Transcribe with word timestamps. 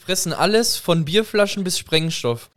fressen 0.00 0.32
alles 0.32 0.76
von 0.78 1.04
Bierflaschen 1.04 1.62
bis 1.62 1.78
Sprengstoff. 1.78 2.50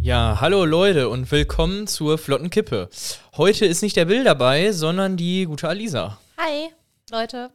Ja, 0.00 0.38
hallo 0.40 0.66
Leute 0.66 1.08
und 1.08 1.30
willkommen 1.32 1.86
zur 1.86 2.18
Flotten 2.18 2.50
Kippe. 2.50 2.90
Heute 3.36 3.64
ist 3.64 3.82
nicht 3.82 3.96
der 3.96 4.04
Bill 4.04 4.22
dabei, 4.22 4.72
sondern 4.72 5.16
die 5.16 5.46
gute 5.46 5.68
Alisa. 5.68 6.18
Hi, 6.36 6.68
Leute. 7.10 7.50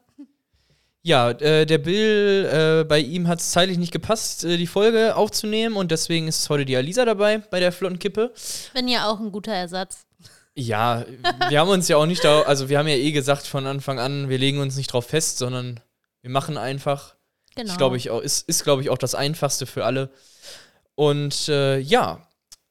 Ja, 1.07 1.29
äh, 1.29 1.65
der 1.65 1.77
Bill, 1.77 2.49
äh, 2.51 2.83
bei 2.83 2.99
ihm 2.99 3.29
hat 3.29 3.39
es 3.39 3.51
zeitlich 3.51 3.77
nicht 3.77 3.93
gepasst, 3.93 4.43
äh, 4.43 4.57
die 4.57 4.67
Folge 4.67 5.15
aufzunehmen 5.15 5.77
und 5.77 5.89
deswegen 5.89 6.27
ist 6.27 6.49
heute 6.49 6.65
die 6.65 6.75
Alisa 6.75 7.05
dabei 7.05 7.37
bei 7.37 7.61
der 7.61 7.71
Flotten 7.71 7.97
Kippe. 7.97 8.33
Bin 8.73 8.89
ja 8.89 9.09
auch 9.09 9.17
ein 9.17 9.31
guter 9.31 9.53
Ersatz. 9.53 10.05
Ja, 10.53 11.05
wir 11.47 11.61
haben 11.61 11.69
uns 11.69 11.87
ja 11.87 11.95
auch 11.95 12.07
nicht 12.07 12.25
da, 12.25 12.41
also 12.41 12.67
wir 12.67 12.77
haben 12.77 12.89
ja 12.89 12.97
eh 12.97 13.13
gesagt 13.13 13.47
von 13.47 13.65
Anfang 13.67 13.99
an, 13.99 14.27
wir 14.27 14.37
legen 14.37 14.59
uns 14.59 14.75
nicht 14.75 14.91
drauf 14.91 15.05
fest, 15.05 15.37
sondern 15.37 15.79
wir 16.23 16.29
machen 16.29 16.57
einfach. 16.57 17.15
Genau. 17.55 17.71
Ich 17.71 17.77
glaube 17.77 17.95
ich 17.95 18.09
auch, 18.09 18.19
ist, 18.19 18.45
ist 18.49 18.65
glaube 18.65 18.81
ich 18.81 18.89
auch 18.89 18.97
das 18.97 19.15
einfachste 19.15 19.65
für 19.65 19.85
alle. 19.85 20.09
Und 20.95 21.47
äh, 21.47 21.79
ja, 21.79 22.27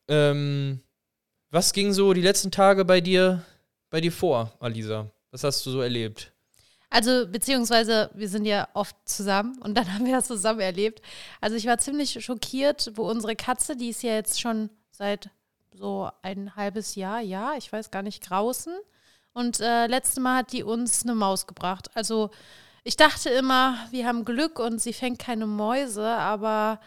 ähm, 0.08 0.82
was 1.50 1.72
ging 1.72 1.94
so 1.94 2.12
die 2.12 2.20
letzten 2.20 2.50
Tage 2.50 2.84
bei 2.84 3.00
dir, 3.00 3.46
bei 3.88 4.02
dir 4.02 4.12
vor, 4.12 4.52
Alisa? 4.60 5.10
Was 5.30 5.42
hast 5.42 5.64
du 5.64 5.70
so 5.70 5.80
erlebt? 5.80 6.35
Also, 6.96 7.27
beziehungsweise, 7.28 8.09
wir 8.14 8.27
sind 8.27 8.46
ja 8.46 8.68
oft 8.73 8.96
zusammen 9.05 9.59
und 9.60 9.74
dann 9.77 9.92
haben 9.92 10.06
wir 10.06 10.16
das 10.16 10.28
zusammen 10.28 10.60
erlebt. 10.60 11.02
Also, 11.42 11.55
ich 11.55 11.66
war 11.66 11.77
ziemlich 11.77 12.24
schockiert, 12.24 12.91
wo 12.95 13.02
unsere 13.11 13.36
Katze, 13.36 13.77
die 13.77 13.91
ist 13.91 14.02
ja 14.02 14.14
jetzt 14.14 14.41
schon 14.41 14.70
seit 14.91 15.28
so 15.74 16.11
ein 16.22 16.56
halbes 16.56 16.94
Jahr, 16.94 17.20
ja, 17.20 17.52
ich 17.58 17.70
weiß 17.70 17.91
gar 17.91 18.00
nicht, 18.00 18.20
draußen. 18.30 18.72
Und 19.34 19.61
äh, 19.61 19.89
letztes 19.89 20.22
Mal 20.22 20.39
hat 20.39 20.52
die 20.52 20.62
uns 20.62 21.02
eine 21.02 21.14
Maus 21.14 21.47
gebracht. 21.47 21.91
Also, 21.94 22.30
ich 22.83 22.97
dachte 22.97 23.28
immer, 23.28 23.77
wir 23.91 24.06
haben 24.06 24.24
Glück 24.24 24.58
und 24.58 24.80
sie 24.80 24.94
fängt 24.94 25.19
keine 25.19 25.47
Mäuse, 25.47 26.08
aber 26.08 26.80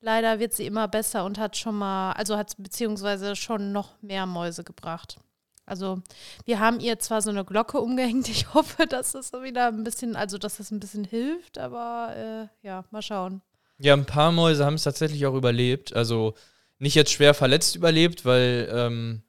leider 0.00 0.40
wird 0.40 0.54
sie 0.54 0.66
immer 0.66 0.88
besser 0.88 1.24
und 1.24 1.38
hat 1.38 1.56
schon 1.56 1.76
mal, 1.76 2.14
also 2.14 2.36
hat 2.36 2.56
beziehungsweise 2.58 3.36
schon 3.36 3.70
noch 3.70 3.90
mehr 4.02 4.26
Mäuse 4.26 4.64
gebracht. 4.64 5.18
Also 5.64 6.02
wir 6.44 6.58
haben 6.58 6.80
ihr 6.80 6.98
zwar 6.98 7.22
so 7.22 7.30
eine 7.30 7.44
Glocke 7.44 7.78
umgehängt. 7.80 8.28
Ich 8.28 8.52
hoffe, 8.54 8.86
dass 8.86 9.14
es 9.14 9.32
wieder 9.32 9.68
ein 9.68 9.84
bisschen, 9.84 10.16
also 10.16 10.38
dass 10.38 10.60
es 10.60 10.70
ein 10.70 10.80
bisschen 10.80 11.04
hilft, 11.04 11.58
aber 11.58 12.48
äh, 12.62 12.66
ja, 12.66 12.84
mal 12.90 13.02
schauen. 13.02 13.42
Ja, 13.78 13.94
ein 13.94 14.06
paar 14.06 14.32
Mäuse 14.32 14.64
haben 14.64 14.74
es 14.74 14.82
tatsächlich 14.84 15.26
auch 15.26 15.34
überlebt. 15.34 15.94
Also 15.94 16.34
nicht 16.78 16.94
jetzt 16.94 17.12
schwer 17.12 17.34
verletzt 17.34 17.76
überlebt, 17.76 18.24
weil 18.24 18.68
ähm, 18.72 19.22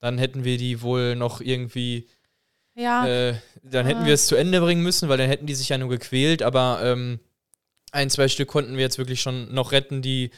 dann 0.00 0.18
hätten 0.18 0.44
wir 0.44 0.58
die 0.58 0.82
wohl 0.82 1.16
noch 1.16 1.40
irgendwie, 1.40 2.08
Ja, 2.74 3.06
äh, 3.06 3.34
dann 3.62 3.86
hätten 3.86 4.02
Ah. 4.02 4.06
wir 4.06 4.14
es 4.14 4.26
zu 4.26 4.36
Ende 4.36 4.60
bringen 4.60 4.82
müssen, 4.82 5.08
weil 5.08 5.18
dann 5.18 5.28
hätten 5.28 5.46
die 5.46 5.54
sich 5.54 5.68
ja 5.70 5.78
nur 5.78 5.88
gequält. 5.90 6.42
Aber 6.42 6.80
ähm, 6.82 7.20
ein, 7.92 8.10
zwei 8.10 8.28
Stück 8.28 8.48
konnten 8.48 8.74
wir 8.76 8.82
jetzt 8.82 8.98
wirklich 8.98 9.20
schon 9.22 9.54
noch 9.54 9.72
retten, 9.72 10.02
die, 10.02 10.30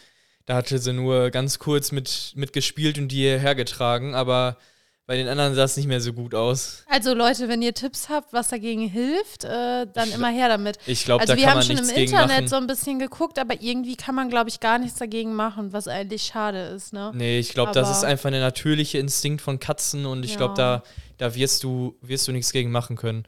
da 0.45 0.55
hatte 0.57 0.79
sie 0.79 0.93
nur 0.93 1.31
ganz 1.31 1.59
kurz 1.59 1.91
mit, 1.93 2.33
mit 2.37 2.53
gespielt 2.53 2.99
und 2.99 3.09
die 3.09 3.17
hierher 3.23 3.55
getragen. 3.55 4.15
Aber 4.15 4.59
bei 5.07 5.17
den 5.17 5.29
anderen 5.29 5.55
sah 5.55 5.63
es 5.65 5.77
nicht 5.77 5.87
mehr 5.87 6.01
so 6.01 6.13
gut 6.13 6.35
aus. 6.35 6.83
also 6.89 7.15
Leute, 7.15 7.49
wenn 7.49 7.63
ihr 7.63 7.73
Tipps 7.75 8.09
habt, 8.09 8.33
was 8.33 8.49
dagegen 8.49 8.89
hilft, 8.89 9.45
äh, 9.45 9.87
dann 9.93 10.09
Ich- 10.09 10.15
immer 10.17 10.31
her 10.31 10.49
damit. 10.49 10.79
Ich 10.87 11.05
glaube, 11.05 11.21
Also 11.21 11.33
da 11.35 11.37
wir 11.39 11.45
kann 11.45 11.59
haben 11.61 11.69
man 11.69 11.77
schon 11.79 11.89
im 11.89 11.95
Internet 11.97 12.29
machen. 12.37 12.49
so 12.49 12.57
ein 12.57 12.67
bisschen 12.67 12.99
geguckt, 12.99 13.39
aber 13.39 13.61
irgendwie 13.63 13.95
kann 13.97 14.15
man, 14.17 14.29
glaube 14.31 14.49
ich, 14.51 14.59
gar 14.61 14.79
nichts 14.79 14.99
dagegen 14.99 15.35
machen, 15.35 15.73
was 15.73 15.87
eigentlich 15.87 16.25
schade 16.25 16.61
ist, 16.75 16.93
ne? 16.93 17.13
Nee, 17.15 17.39
ich 17.39 17.51
glaube, 17.51 17.71
das 17.73 17.89
ist 17.91 18.03
einfach 18.05 18.31
der 18.31 18.41
natürliche 18.41 18.99
Instinkt 18.99 19.43
von 19.43 19.61
Katzen 19.61 20.07
und 20.07 20.25
ich 20.25 20.33
Ja. 20.33 20.37
glaube, 20.39 20.55
da, 20.55 20.83
da 21.19 21.35
wirst 21.37 21.63
du, 21.63 21.97
wirst 22.03 22.27
du 22.27 22.33
nichts 22.33 22.53
gegen 22.53 22.71
machen 22.73 22.97
können. 22.97 23.27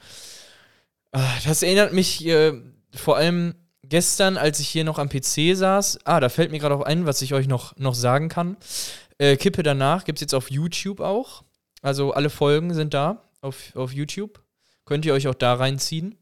Ah, 1.12 1.22
Das 1.46 1.62
erinnert 1.62 1.92
mich 1.92 2.26
äh, 2.26 2.52
vor 2.94 3.16
allem 3.16 3.54
gestern, 3.84 4.36
als 4.36 4.60
ich 4.60 4.68
hier 4.68 4.84
noch 4.84 4.98
am 4.98 5.08
PC 5.08 5.54
saß. 5.54 6.00
Ah, 6.04 6.20
da 6.20 6.28
fällt 6.28 6.50
mir 6.50 6.58
gerade 6.58 6.74
auch 6.74 6.82
ein, 6.82 7.06
was 7.06 7.22
ich 7.22 7.32
euch 7.34 7.46
noch, 7.48 7.76
noch 7.76 7.94
sagen 7.94 8.28
kann. 8.28 8.56
Äh, 9.18 9.36
Kippe 9.36 9.62
danach 9.62 10.04
gibt 10.04 10.18
es 10.18 10.20
jetzt 10.22 10.34
auf 10.34 10.50
YouTube 10.50 11.00
auch. 11.00 11.44
Also 11.88 12.12
alle 12.12 12.28
Folgen 12.28 12.74
sind 12.74 12.92
da 12.92 13.22
auf, 13.40 13.74
auf 13.74 13.92
YouTube. 13.94 14.42
Könnt 14.84 15.06
ihr 15.06 15.14
euch 15.14 15.26
auch 15.26 15.34
da 15.34 15.54
reinziehen. 15.54 16.16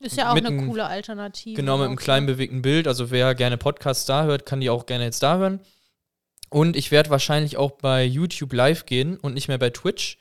Ist 0.00 0.16
ja 0.16 0.30
auch 0.30 0.34
Mit 0.34 0.46
eine 0.46 0.56
einem- 0.56 0.68
coole 0.68 0.86
Alternative. 0.86 1.54
Genau, 1.56 1.76
mit 1.76 1.88
einem 1.88 1.96
kleinen 1.96 2.26
ne? 2.26 2.32
bewegten 2.32 2.62
Bild. 2.62 2.86
Also 2.86 3.10
wer 3.10 3.34
gerne 3.34 3.56
Podcasts 3.56 4.06
da 4.06 4.22
hört, 4.24 4.46
kann 4.46 4.60
die 4.60 4.70
auch 4.70 4.86
gerne 4.86 5.02
jetzt 5.04 5.24
da 5.24 5.38
hören. 5.38 5.58
Und 6.50 6.76
ich 6.76 6.92
werde 6.92 7.10
wahrscheinlich 7.10 7.56
auch 7.56 7.72
bei 7.72 8.04
YouTube 8.04 8.52
live 8.52 8.86
gehen 8.86 9.16
und 9.18 9.34
nicht 9.34 9.48
mehr 9.48 9.58
bei 9.58 9.70
Twitch. 9.70 10.18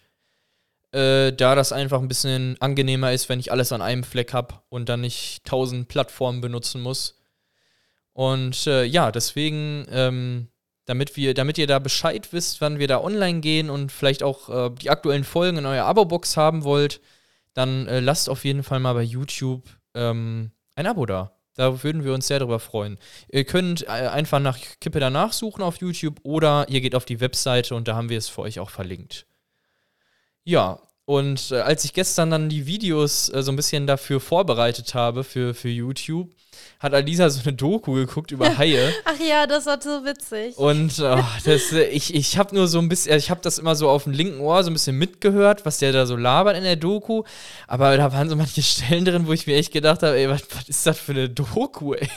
Äh, 0.91 1.31
da 1.33 1.53
das 1.53 1.71
einfach 1.71 2.01
ein 2.01 2.07
bisschen 2.07 2.55
angenehmer 2.59 3.13
ist, 3.13 3.29
wenn 3.29 3.39
ich 3.39 3.51
alles 3.51 3.71
an 3.71 3.83
einem 3.83 4.03
Fleck 4.03 4.33
habe 4.33 4.55
und 4.69 4.89
dann 4.89 5.01
nicht 5.01 5.45
tausend 5.45 5.89
Plattformen 5.89 6.41
benutzen 6.41 6.81
muss. 6.81 7.19
Und 8.13 8.65
äh, 8.65 8.83
ja, 8.83 9.11
deswegen, 9.11 9.85
ähm, 9.91 10.47
damit, 10.87 11.15
wir, 11.17 11.33
damit 11.33 11.57
ihr 11.57 11.67
da 11.67 11.79
Bescheid 11.79 12.29
wisst, 12.31 12.61
wann 12.61 12.79
wir 12.79 12.87
da 12.87 12.99
online 12.99 13.41
gehen 13.41 13.69
und 13.69 13.91
vielleicht 13.91 14.23
auch 14.23 14.49
äh, 14.49 14.71
die 14.73 14.89
aktuellen 14.89 15.25
Folgen 15.25 15.57
in 15.57 15.65
eurer 15.65 15.85
Abo-Box 15.85 16.37
haben 16.37 16.63
wollt, 16.63 17.01
dann 17.53 17.87
äh, 17.87 17.99
lasst 17.99 18.29
auf 18.29 18.45
jeden 18.45 18.63
Fall 18.63 18.79
mal 18.79 18.93
bei 18.93 19.03
YouTube 19.03 19.63
ähm, 19.93 20.51
ein 20.75 20.87
Abo 20.87 21.05
da. 21.05 21.33
Da 21.55 21.83
würden 21.83 22.05
wir 22.05 22.13
uns 22.13 22.27
sehr 22.27 22.39
darüber 22.39 22.59
freuen. 22.59 22.97
Ihr 23.29 23.43
könnt 23.43 23.83
äh, 23.83 23.87
einfach 23.87 24.39
nach 24.39 24.57
Kippe 24.79 24.99
danach 24.99 25.33
suchen 25.33 25.61
auf 25.61 25.77
YouTube 25.77 26.19
oder 26.23 26.67
ihr 26.69 26.81
geht 26.81 26.95
auf 26.95 27.03
die 27.03 27.19
Webseite 27.19 27.75
und 27.75 27.87
da 27.87 27.95
haben 27.95 28.09
wir 28.09 28.17
es 28.17 28.29
für 28.29 28.41
euch 28.41 28.59
auch 28.59 28.69
verlinkt. 28.69 29.25
Ja, 30.45 30.79
und 31.03 31.51
äh, 31.51 31.59
als 31.59 31.83
ich 31.83 31.93
gestern 31.93 32.31
dann 32.31 32.47
die 32.47 32.65
Videos 32.65 33.27
äh, 33.29 33.43
so 33.43 33.51
ein 33.51 33.57
bisschen 33.57 33.87
dafür 33.87 34.21
vorbereitet 34.21 34.93
habe 34.93 35.25
für, 35.25 35.53
für 35.53 35.69
YouTube, 35.69 36.31
hat 36.79 36.93
Alisa 36.93 37.29
so 37.29 37.41
eine 37.41 37.53
Doku 37.53 37.93
geguckt 37.93 38.31
über 38.31 38.57
Haie. 38.57 38.93
Ach 39.05 39.19
ja, 39.19 39.47
das 39.47 39.65
war 39.65 39.81
so 39.81 40.05
witzig. 40.05 40.57
Und 40.57 40.99
oh, 40.99 41.23
das, 41.45 41.71
ich, 41.71 42.13
ich 42.13 42.37
habe 42.37 42.55
nur 42.55 42.67
so 42.67 42.79
ein 42.79 42.89
bisschen, 42.89 43.17
ich 43.17 43.29
habe 43.29 43.41
das 43.41 43.57
immer 43.57 43.75
so 43.75 43.89
auf 43.89 44.03
dem 44.03 44.13
linken 44.13 44.39
Ohr 44.39 44.63
so 44.63 44.69
ein 44.69 44.73
bisschen 44.73 44.97
mitgehört, 44.97 45.65
was 45.65 45.79
der 45.79 45.91
da 45.91 46.05
so 46.05 46.15
labert 46.15 46.57
in 46.57 46.63
der 46.63 46.75
Doku. 46.75 47.23
Aber 47.67 47.95
da 47.97 48.11
waren 48.13 48.29
so 48.29 48.35
manche 48.35 48.61
Stellen 48.61 49.05
drin, 49.05 49.27
wo 49.27 49.33
ich 49.33 49.47
mir 49.47 49.55
echt 49.55 49.73
gedacht 49.73 50.03
habe, 50.03 50.17
ey, 50.17 50.29
was, 50.29 50.43
was 50.55 50.69
ist 50.69 50.85
das 50.85 50.99
für 50.99 51.13
eine 51.13 51.29
Doku, 51.29 51.93
ey? 51.93 52.09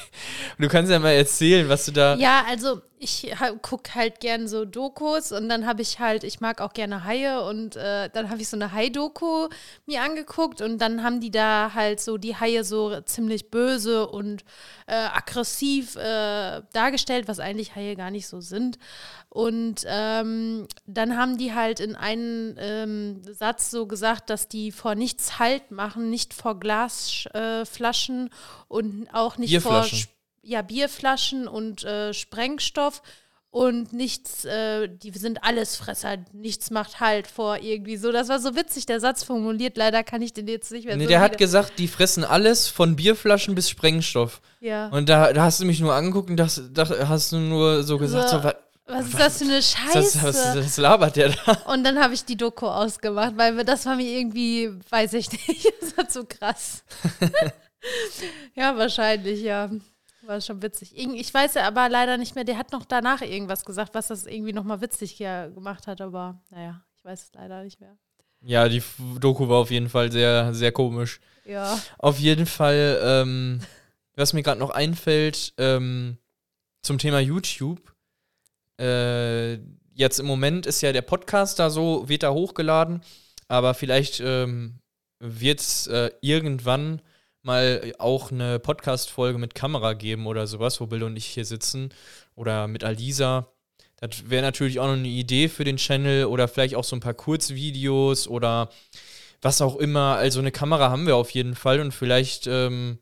Und 0.58 0.64
du 0.64 0.68
kannst 0.68 0.90
ja 0.90 0.98
mal 0.98 1.10
erzählen, 1.10 1.68
was 1.68 1.86
du 1.86 1.92
da. 1.92 2.16
Ja, 2.16 2.44
also 2.48 2.80
ich 3.02 3.32
gucke 3.62 3.94
halt 3.94 4.20
gern 4.20 4.46
so 4.46 4.66
Dokus 4.66 5.32
und 5.32 5.48
dann 5.48 5.66
habe 5.66 5.80
ich 5.80 6.00
halt, 6.00 6.22
ich 6.22 6.40
mag 6.40 6.60
auch 6.60 6.74
gerne 6.74 7.04
Haie 7.04 7.42
und 7.42 7.74
äh, 7.76 8.10
dann 8.12 8.28
habe 8.28 8.42
ich 8.42 8.48
so 8.48 8.58
eine 8.58 8.72
Hai-Doku 8.72 9.48
mir 9.86 10.02
angeguckt 10.02 10.60
und 10.60 10.78
dann 10.78 11.02
haben 11.02 11.18
die 11.18 11.30
da 11.30 11.72
halt 11.74 11.98
so 12.00 12.18
die 12.18 12.36
Haie 12.36 12.62
so 12.62 13.00
ziemlich 13.00 13.50
böse 13.50 14.06
und 14.06 14.29
äh, 14.86 14.94
aggressiv 14.94 15.96
äh, 15.96 16.62
dargestellt, 16.72 17.28
was 17.28 17.40
eigentlich 17.40 17.74
Haie 17.74 17.96
gar 17.96 18.10
nicht 18.10 18.26
so 18.26 18.40
sind. 18.40 18.78
Und 19.28 19.84
ähm, 19.86 20.66
dann 20.86 21.16
haben 21.16 21.38
die 21.38 21.54
halt 21.54 21.80
in 21.80 21.96
einem 21.96 22.54
ähm, 22.58 23.22
Satz 23.24 23.70
so 23.70 23.86
gesagt, 23.86 24.30
dass 24.30 24.48
die 24.48 24.72
vor 24.72 24.94
nichts 24.94 25.38
Halt 25.38 25.70
machen, 25.70 26.10
nicht 26.10 26.34
vor 26.34 26.58
Glasflaschen 26.58 28.26
äh, 28.26 28.30
und 28.68 29.08
auch 29.12 29.38
nicht 29.38 29.60
vor 29.60 29.86
ja, 30.42 30.62
Bierflaschen 30.62 31.48
und 31.48 31.84
äh, 31.84 32.12
Sprengstoff 32.14 33.02
und 33.52 33.92
nichts, 33.92 34.44
äh, 34.44 34.88
die 34.88 35.10
sind 35.10 35.42
Allesfresser, 35.42 36.18
nichts 36.32 36.70
macht 36.70 37.00
Halt 37.00 37.26
vor 37.26 37.58
irgendwie 37.58 37.96
so. 37.96 38.12
Das 38.12 38.28
war 38.28 38.38
so 38.38 38.54
witzig, 38.54 38.86
der 38.86 39.00
Satz 39.00 39.24
formuliert. 39.24 39.76
Leider 39.76 40.04
kann 40.04 40.22
ich 40.22 40.32
den 40.32 40.46
jetzt 40.46 40.70
nicht 40.70 40.86
mehr 40.86 40.96
Nee, 40.96 41.04
so 41.04 41.08
der 41.08 41.20
hat 41.20 41.36
gesagt, 41.36 41.78
die 41.78 41.88
fressen 41.88 42.22
alles 42.24 42.68
von 42.68 42.94
Bierflaschen 42.94 43.54
bis 43.56 43.68
Sprengstoff. 43.68 44.40
ja. 44.60 44.86
Und 44.88 45.08
da, 45.08 45.32
da 45.32 45.42
hast 45.42 45.60
du 45.60 45.64
mich 45.64 45.80
nur 45.80 45.94
angeguckt 45.94 46.30
und 46.30 46.36
das, 46.36 46.62
da 46.72 46.88
hast 47.08 47.32
du 47.32 47.38
nur 47.38 47.82
so 47.82 47.98
gesagt, 47.98 48.28
So, 48.28 48.38
so, 48.38 48.44
was, 48.44 48.54
Was 48.86 49.06
ist 49.08 49.18
das 49.18 49.38
für 49.38 49.44
eine 49.44 49.56
das, 49.56 49.72
Scheiße? 49.72 50.22
was, 50.22 50.56
was 50.56 50.76
labert 50.76 51.16
der 51.16 51.30
da? 51.30 51.52
Und 51.72 51.82
dann 51.84 51.98
habe 52.00 52.14
ich 52.14 52.24
die 52.24 52.36
Doku 52.36 52.66
ausgemacht, 52.66 53.32
weil 53.36 53.64
das 53.64 53.84
war 53.86 53.96
mir 53.96 54.16
irgendwie, 54.18 54.70
weiß 54.90 55.12
ich 55.14 55.30
nicht, 55.32 55.72
das 55.80 55.96
war 55.96 56.08
zu 56.08 56.24
krass. 56.24 56.84
ja, 58.54 58.76
wahrscheinlich, 58.76 59.42
ja. 59.42 59.70
War 60.22 60.40
schon 60.40 60.62
witzig. 60.62 60.92
Ich 60.96 61.32
weiß 61.32 61.54
ja 61.54 61.66
aber 61.66 61.88
leider 61.88 62.16
nicht 62.16 62.34
mehr, 62.34 62.44
der 62.44 62.58
hat 62.58 62.72
noch 62.72 62.84
danach 62.84 63.22
irgendwas 63.22 63.64
gesagt, 63.64 63.94
was 63.94 64.08
das 64.08 64.26
irgendwie 64.26 64.52
nochmal 64.52 64.80
witzig 64.80 65.12
hier 65.12 65.50
gemacht 65.54 65.86
hat, 65.86 66.00
aber 66.00 66.42
naja, 66.50 66.82
ich 66.96 67.04
weiß 67.04 67.24
es 67.24 67.32
leider 67.34 67.62
nicht 67.62 67.80
mehr. 67.80 67.96
Ja, 68.42 68.68
die 68.68 68.82
Doku 69.18 69.48
war 69.48 69.58
auf 69.58 69.70
jeden 69.70 69.88
Fall 69.88 70.10
sehr, 70.10 70.54
sehr 70.54 70.72
komisch. 70.72 71.20
Ja. 71.44 71.78
Auf 71.98 72.18
jeden 72.18 72.46
Fall, 72.46 72.98
ähm, 73.02 73.60
was 74.14 74.32
mir 74.32 74.42
gerade 74.42 74.60
noch 74.60 74.70
einfällt, 74.70 75.52
ähm, 75.58 76.18
zum 76.82 76.98
Thema 76.98 77.20
YouTube. 77.20 77.80
Äh, 78.78 79.54
jetzt 79.92 80.20
im 80.20 80.26
Moment 80.26 80.66
ist 80.66 80.80
ja 80.80 80.92
der 80.92 81.02
Podcast 81.02 81.58
da 81.58 81.68
so, 81.68 82.08
wird 82.08 82.22
da 82.22 82.30
hochgeladen, 82.30 83.02
aber 83.48 83.74
vielleicht 83.74 84.20
ähm, 84.20 84.80
wird 85.18 85.60
es 85.60 85.86
äh, 85.86 86.10
irgendwann 86.22 87.02
mal 87.42 87.92
auch 87.98 88.30
eine 88.30 88.58
Podcast-Folge 88.58 89.38
mit 89.38 89.54
Kamera 89.54 89.94
geben 89.94 90.26
oder 90.26 90.46
sowas, 90.46 90.80
wo 90.80 90.86
Bill 90.86 91.02
und 91.02 91.16
ich 91.16 91.26
hier 91.26 91.44
sitzen 91.44 91.90
oder 92.34 92.68
mit 92.68 92.84
Alisa. 92.84 93.48
Das 94.00 94.30
wäre 94.30 94.42
natürlich 94.42 94.80
auch 94.80 94.86
noch 94.86 94.94
eine 94.94 95.08
Idee 95.08 95.48
für 95.48 95.64
den 95.64 95.76
Channel 95.76 96.24
oder 96.26 96.48
vielleicht 96.48 96.74
auch 96.74 96.84
so 96.84 96.96
ein 96.96 97.00
paar 97.00 97.14
Kurzvideos 97.14 98.28
oder 98.28 98.70
was 99.42 99.60
auch 99.60 99.76
immer. 99.76 100.16
Also 100.16 100.40
eine 100.40 100.52
Kamera 100.52 100.90
haben 100.90 101.06
wir 101.06 101.16
auf 101.16 101.30
jeden 101.30 101.54
Fall 101.54 101.80
und 101.80 101.92
vielleicht 101.92 102.46
ähm, 102.46 102.98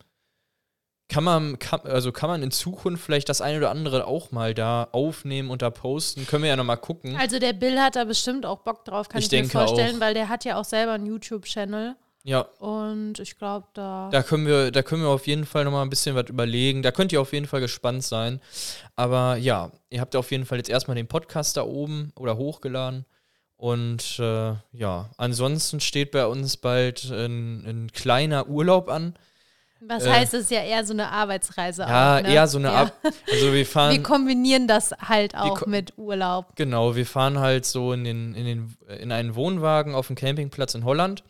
kann 1.08 1.24
man, 1.24 1.58
kann, 1.58 1.80
also 1.82 2.12
kann 2.12 2.28
man 2.28 2.42
in 2.42 2.50
Zukunft 2.50 3.02
vielleicht 3.04 3.28
das 3.28 3.40
eine 3.40 3.58
oder 3.58 3.70
andere 3.70 4.06
auch 4.06 4.30
mal 4.30 4.54
da 4.54 4.88
aufnehmen 4.92 5.50
und 5.50 5.62
da 5.62 5.70
posten. 5.70 6.26
Können 6.26 6.42
wir 6.42 6.50
ja 6.50 6.56
nochmal 6.56 6.76
gucken. 6.76 7.16
Also 7.16 7.38
der 7.38 7.54
Bill 7.54 7.80
hat 7.80 7.96
da 7.96 8.04
bestimmt 8.04 8.44
auch 8.44 8.58
Bock 8.58 8.84
drauf, 8.84 9.08
kann 9.08 9.20
Ich 9.20 9.32
ich, 9.32 9.42
mir 9.42 9.48
vorstellen, 9.48 9.96
auch. 9.96 10.00
weil 10.00 10.14
der 10.14 10.28
hat 10.28 10.44
ja 10.44 10.60
auch 10.60 10.64
selber 10.64 10.92
einen 10.92 11.06
YouTube-Channel. 11.06 11.96
Ja, 12.24 12.40
Und 12.58 13.20
ich 13.20 13.38
glaube, 13.38 13.66
da. 13.74 14.10
da 14.12 14.22
können 14.22 14.46
wir, 14.46 14.70
da 14.70 14.82
können 14.82 15.02
wir 15.02 15.08
auf 15.08 15.26
jeden 15.26 15.46
Fall 15.46 15.64
nochmal 15.64 15.82
ein 15.82 15.88
bisschen 15.90 16.14
was 16.14 16.28
überlegen. 16.28 16.82
Da 16.82 16.90
könnt 16.90 17.12
ihr 17.12 17.20
auf 17.20 17.32
jeden 17.32 17.46
Fall 17.46 17.60
gespannt 17.60 18.04
sein. 18.04 18.40
Aber 18.96 19.36
ja, 19.36 19.70
ihr 19.88 20.00
habt 20.00 20.14
auf 20.16 20.30
jeden 20.30 20.44
Fall 20.44 20.58
jetzt 20.58 20.68
erstmal 20.68 20.96
den 20.96 21.06
Podcast 21.08 21.56
da 21.56 21.62
oben 21.62 22.12
oder 22.16 22.36
hochgeladen. 22.36 23.06
Und 23.56 24.18
äh, 24.18 24.52
ja, 24.72 25.10
ansonsten 25.16 25.80
steht 25.80 26.10
bei 26.12 26.26
uns 26.26 26.56
bald 26.58 27.04
ein, 27.10 27.64
ein 27.66 27.92
kleiner 27.92 28.48
Urlaub 28.48 28.88
an. 28.88 29.14
Was 29.80 30.04
äh, 30.04 30.10
heißt, 30.10 30.34
es 30.34 30.42
ist 30.42 30.50
ja 30.50 30.62
eher 30.62 30.84
so 30.84 30.92
eine 30.92 31.08
Arbeitsreise 31.10 31.82
Ja, 31.82 32.18
auch. 32.18 32.22
Ne? 32.22 32.32
eher 32.34 32.46
so 32.48 32.58
eine 32.58 32.68
Ja. 32.68 32.82
Ab. 32.82 32.92
Also 33.30 33.46
wir 33.46 33.52
Wir 33.54 33.66
fahren. 33.66 34.02
kombinieren 34.02 34.66
das 34.68 34.90
halt 34.92 35.34
auch 35.36 35.66
mit 35.66 35.96
Urlaub. 35.96 36.54
Genau, 36.56 36.94
wir 36.94 37.06
fahren 37.06 37.38
halt 37.38 37.64
so 37.64 37.92
in, 37.92 38.04
den, 38.04 38.34
in, 38.34 38.44
den, 38.44 38.76
in 39.00 39.12
einen 39.12 39.34
Wohnwagen 39.34 39.94
auf 39.94 40.08
dem 40.08 40.16
Campingplatz 40.16 40.74
in 40.74 40.84
Holland. 40.84 41.22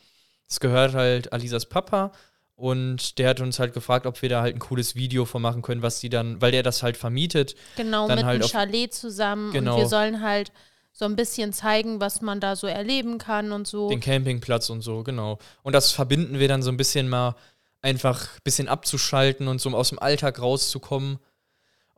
Das 0.49 0.61
gehört 0.61 0.95
halt 0.95 1.33
Alisas 1.33 1.67
Papa. 1.67 2.13
Und 2.57 3.19
der 3.19 3.29
hat 3.29 3.41
uns 3.41 3.61
halt 3.61 3.73
gefragt, 3.73 4.05
ob 4.05 4.21
wir 4.21 4.29
da 4.29 4.43
halt 4.43 4.57
ein 4.57 4.59
cooles 4.59 4.97
Video 4.97 5.25
von 5.25 5.41
machen 5.41 5.63
können, 5.63 5.81
was 5.83 6.01
die 6.01 6.09
dann, 6.09 6.43
weil 6.43 6.51
der 6.51 6.65
das 6.65 6.83
halt 6.83 6.97
vermietet. 6.97 7.55
Genau, 7.77 8.09
Dann 8.09 8.17
mit 8.17 8.25
halt 8.25 8.43
auf- 8.43 8.51
Chalet 8.51 8.93
zusammen. 8.93 9.53
Genau. 9.53 9.75
Und 9.75 9.81
wir 9.83 9.87
sollen 9.89 10.23
halt 10.23 10.51
so 10.93 11.05
ein 11.05 11.15
bisschen 11.15 11.53
zeigen, 11.53 12.01
was 12.01 12.21
man 12.21 12.41
da 12.41 12.57
so 12.57 12.67
erleben 12.67 13.19
kann 13.19 13.53
und 13.53 13.69
so. 13.69 13.89
Den 13.89 14.01
Campingplatz 14.01 14.71
und 14.71 14.83
so, 14.83 15.05
genau. 15.05 15.39
Und 15.63 15.73
das 15.75 15.93
verbinden 15.93 16.41
wir 16.41 16.49
dann 16.49 16.63
so 16.63 16.71
ein 16.73 16.77
bisschen 16.77 17.09
mal 17.09 17.37
einfach 17.81 18.25
ein 18.35 18.41
bisschen 18.43 18.67
abzuschalten 18.67 19.47
und 19.47 19.61
so 19.61 19.71
aus 19.71 19.91
dem 19.91 20.01
Alltag 20.01 20.43
rauszukommen. 20.43 21.21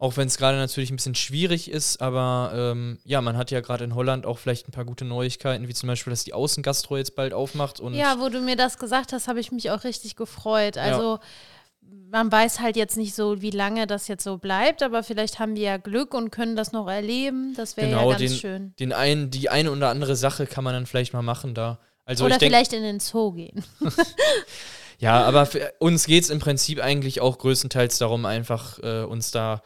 Auch 0.01 0.17
wenn 0.17 0.27
es 0.29 0.39
gerade 0.39 0.57
natürlich 0.57 0.91
ein 0.91 0.97
bisschen 0.97 1.15
schwierig 1.15 1.71
ist, 1.71 2.01
aber 2.01 2.53
ähm, 2.55 2.99
ja, 3.05 3.21
man 3.21 3.37
hat 3.37 3.51
ja 3.51 3.61
gerade 3.61 3.85
in 3.85 3.95
Holland 3.95 4.25
auch 4.25 4.39
vielleicht 4.39 4.67
ein 4.67 4.73
paar 4.73 4.87
gute 4.87 5.05
Neuigkeiten, 5.05 5.69
wie 5.69 5.75
zum 5.75 5.89
Beispiel, 5.89 6.11
dass 6.11 6.25
die 6.25 6.33
Außengastro 6.33 6.97
jetzt 6.97 7.15
bald 7.15 7.35
aufmacht 7.35 7.81
und 7.81 7.93
ja, 7.93 8.19
wo 8.19 8.31
du 8.31 8.41
mir 8.41 8.57
das 8.57 8.79
gesagt 8.79 9.13
hast, 9.13 9.29
habe 9.29 9.41
ich 9.41 9.53
mich 9.53 9.71
auch 9.71 9.85
richtig 9.85 10.17
gefreut. 10.17 10.79
Also 10.79 11.19
man 12.11 12.33
weiß 12.33 12.61
halt 12.61 12.77
jetzt 12.77 12.97
nicht 12.97 13.15
so, 13.15 13.43
wie 13.43 13.51
lange 13.51 13.87
das 13.87 14.09
jetzt 14.09 14.25
so 14.25 14.39
bleibt, 14.39 14.83
aber 14.83 15.03
vielleicht 15.03 15.39
haben 15.39 15.55
wir 15.55 15.63
ja 15.63 15.77
Glück 15.77 16.15
und 16.15 16.31
können 16.31 16.57
das 16.57 16.73
noch 16.73 16.89
erleben. 16.89 17.53
Das 17.55 17.77
wäre 17.77 17.89
Genau, 17.89 18.11
ja 18.11 18.17
ganz 18.17 18.31
den- 18.33 18.39
schön. 18.41 18.75
den 18.79 18.93
einen, 18.95 19.31
die 19.31 19.51
eine 19.51 19.71
oder 19.71 19.91
andere 19.91 20.17
Sache 20.17 20.47
kann 20.47 20.65
man 20.65 20.73
dann 20.73 20.87
vielleicht 20.87 21.13
mal 21.13 21.21
machen 21.23 21.53
da. 21.55 21.79
Also 22.07 22.25
Oder 22.25 22.39
vielleicht 22.39 22.73
in 22.73 22.83
den 22.83 23.01
Zoo 23.01 23.33
gehen. 23.33 23.63
ja, 24.99 25.23
aber 25.25 25.45
für 25.47 25.73
uns 25.79 26.07
geht 26.07 26.25
es 26.25 26.31
im 26.31 26.39
Prinzip 26.39 26.83
eigentlich 26.83 27.21
auch 27.21 27.37
größtenteils 27.39 27.99
darum, 27.99 28.25
einfach 28.25 28.79
äh, 28.83 29.03
uns 29.05 29.31
da 29.31 29.63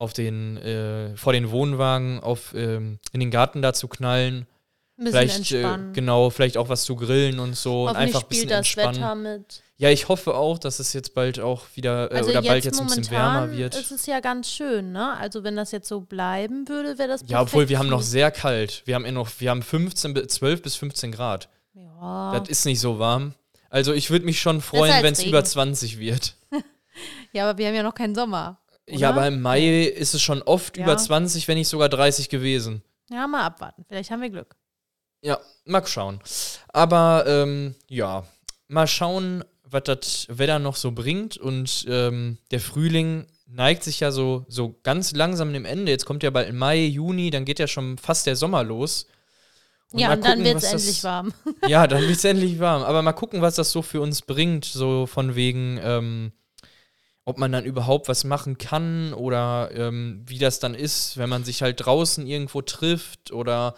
auf 0.00 0.12
den, 0.14 0.56
äh, 0.56 1.14
vor 1.16 1.32
den 1.34 1.50
Wohnwagen 1.50 2.20
auf, 2.20 2.54
ähm, 2.54 2.98
in 3.12 3.20
den 3.20 3.30
Garten 3.30 3.60
da 3.62 3.72
zu 3.74 3.86
knallen. 3.86 4.46
Vielleicht, 5.02 5.52
äh, 5.52 5.60
entspannen. 5.60 5.92
genau, 5.94 6.28
vielleicht 6.30 6.56
auch 6.58 6.68
was 6.68 6.84
zu 6.84 6.94
grillen 6.96 7.38
und 7.38 7.56
so 7.56 7.88
und 7.88 7.96
einfach 7.96 8.22
ein 8.22 8.28
bisschen 8.28 8.48
spielt 8.48 8.50
das 8.50 8.58
entspannen. 8.58 9.00
Wetter 9.00 9.14
mit. 9.14 9.62
Ja, 9.76 9.88
ich 9.88 10.08
hoffe 10.08 10.34
auch, 10.34 10.58
dass 10.58 10.78
es 10.78 10.92
jetzt 10.92 11.14
bald 11.14 11.40
auch 11.40 11.64
wieder, 11.74 12.10
äh, 12.12 12.16
Also 12.16 12.30
oder 12.30 12.40
jetzt 12.40 12.48
bald 12.48 12.64
jetzt 12.66 12.80
ein 12.80 12.86
bisschen 12.86 13.10
wärmer 13.10 13.50
wird. 13.50 13.74
ist 13.76 13.90
es 13.92 14.04
ja 14.04 14.20
ganz 14.20 14.50
schön, 14.50 14.92
ne? 14.92 15.16
Also 15.18 15.42
wenn 15.42 15.56
das 15.56 15.70
jetzt 15.72 15.88
so 15.88 16.00
bleiben 16.02 16.68
würde, 16.68 16.98
wäre 16.98 17.08
das 17.08 17.22
Ja, 17.26 17.40
obwohl 17.40 17.68
wir 17.70 17.78
haben 17.78 17.88
noch 17.88 18.02
sehr 18.02 18.30
kalt. 18.30 18.82
Wir 18.84 18.94
haben 18.94 19.06
ja 19.06 19.12
noch, 19.12 19.28
wir 19.38 19.48
haben 19.50 19.62
15, 19.62 20.12
bis- 20.12 20.28
12 20.28 20.60
bis 20.62 20.76
15 20.76 21.12
Grad. 21.12 21.48
Ja. 21.74 22.38
Das 22.38 22.48
ist 22.50 22.66
nicht 22.66 22.80
so 22.80 22.98
warm. 22.98 23.34
Also 23.70 23.94
ich 23.94 24.10
würde 24.10 24.26
mich 24.26 24.40
schon 24.40 24.60
freuen, 24.60 25.02
wenn 25.02 25.12
es 25.14 25.24
über 25.24 25.44
20 25.44 25.98
wird. 25.98 26.36
ja, 27.32 27.48
aber 27.48 27.56
wir 27.58 27.68
haben 27.68 27.74
ja 27.74 27.82
noch 27.82 27.94
keinen 27.94 28.14
Sommer. 28.14 28.58
Ja, 28.98 29.10
oder? 29.10 29.18
aber 29.18 29.28
im 29.28 29.40
Mai 29.40 29.84
ist 29.84 30.14
es 30.14 30.22
schon 30.22 30.42
oft 30.42 30.76
Ja. 30.76 30.84
über 30.84 30.96
20, 30.96 31.46
wenn 31.48 31.58
nicht 31.58 31.68
sogar 31.68 31.88
30 31.88 32.28
gewesen. 32.28 32.82
Ja, 33.10 33.26
mal 33.26 33.44
abwarten. 33.44 33.84
Vielleicht 33.88 34.10
haben 34.10 34.22
wir 34.22 34.30
Glück. 34.30 34.56
Ja, 35.22 35.38
mal 35.64 35.86
schauen. 35.86 36.20
Aber 36.68 37.24
ähm, 37.26 37.74
ja, 37.88 38.24
mal 38.68 38.86
schauen, 38.86 39.44
was 39.64 39.82
das 39.84 40.26
Wetter 40.30 40.58
noch 40.58 40.76
so 40.76 40.92
bringt. 40.92 41.36
Und 41.36 41.84
ähm, 41.88 42.38
der 42.50 42.60
Frühling 42.60 43.26
neigt 43.46 43.82
sich 43.84 44.00
ja 44.00 44.12
so, 44.12 44.44
so 44.48 44.76
ganz 44.82 45.12
langsam 45.12 45.52
dem 45.52 45.64
Ende. 45.64 45.90
Jetzt 45.92 46.06
kommt 46.06 46.22
ja 46.22 46.30
bald 46.30 46.54
Mai, 46.54 46.84
Juni, 46.84 47.30
dann 47.30 47.44
geht 47.44 47.58
ja 47.58 47.66
schon 47.66 47.98
fast 47.98 48.26
der 48.26 48.36
Sommer 48.36 48.62
los. 48.64 49.06
ja, 49.92 50.08
mal 50.08 50.14
und 50.16 50.24
dann 50.24 50.30
gucken, 50.38 50.44
wird 50.44 50.56
es 50.58 50.72
endlich 50.72 51.04
warm. 51.04 51.34
Ja, 51.68 51.86
dann 51.86 52.02
wird 52.02 52.16
es 52.16 52.24
endlich 52.24 52.58
warm. 52.60 52.82
Aber 52.82 53.02
mal 53.02 53.12
gucken, 53.12 53.42
was 53.42 53.56
das 53.56 53.72
so 53.72 53.82
für 53.82 54.00
uns 54.00 54.22
bringt. 54.22 54.64
So 54.64 55.06
von 55.06 55.34
wegen, 55.34 55.78
ähm, 55.82 56.32
ob 57.24 57.38
man 57.38 57.52
dann 57.52 57.64
überhaupt 57.64 58.08
was 58.08 58.24
machen 58.24 58.58
kann 58.58 59.12
oder 59.12 59.70
ähm, 59.74 60.22
wie 60.26 60.38
das 60.38 60.58
dann 60.58 60.74
ist, 60.74 61.16
wenn 61.16 61.28
man 61.28 61.44
sich 61.44 61.62
halt 61.62 61.84
draußen 61.84 62.26
irgendwo 62.26 62.62
trifft 62.62 63.32
oder 63.32 63.74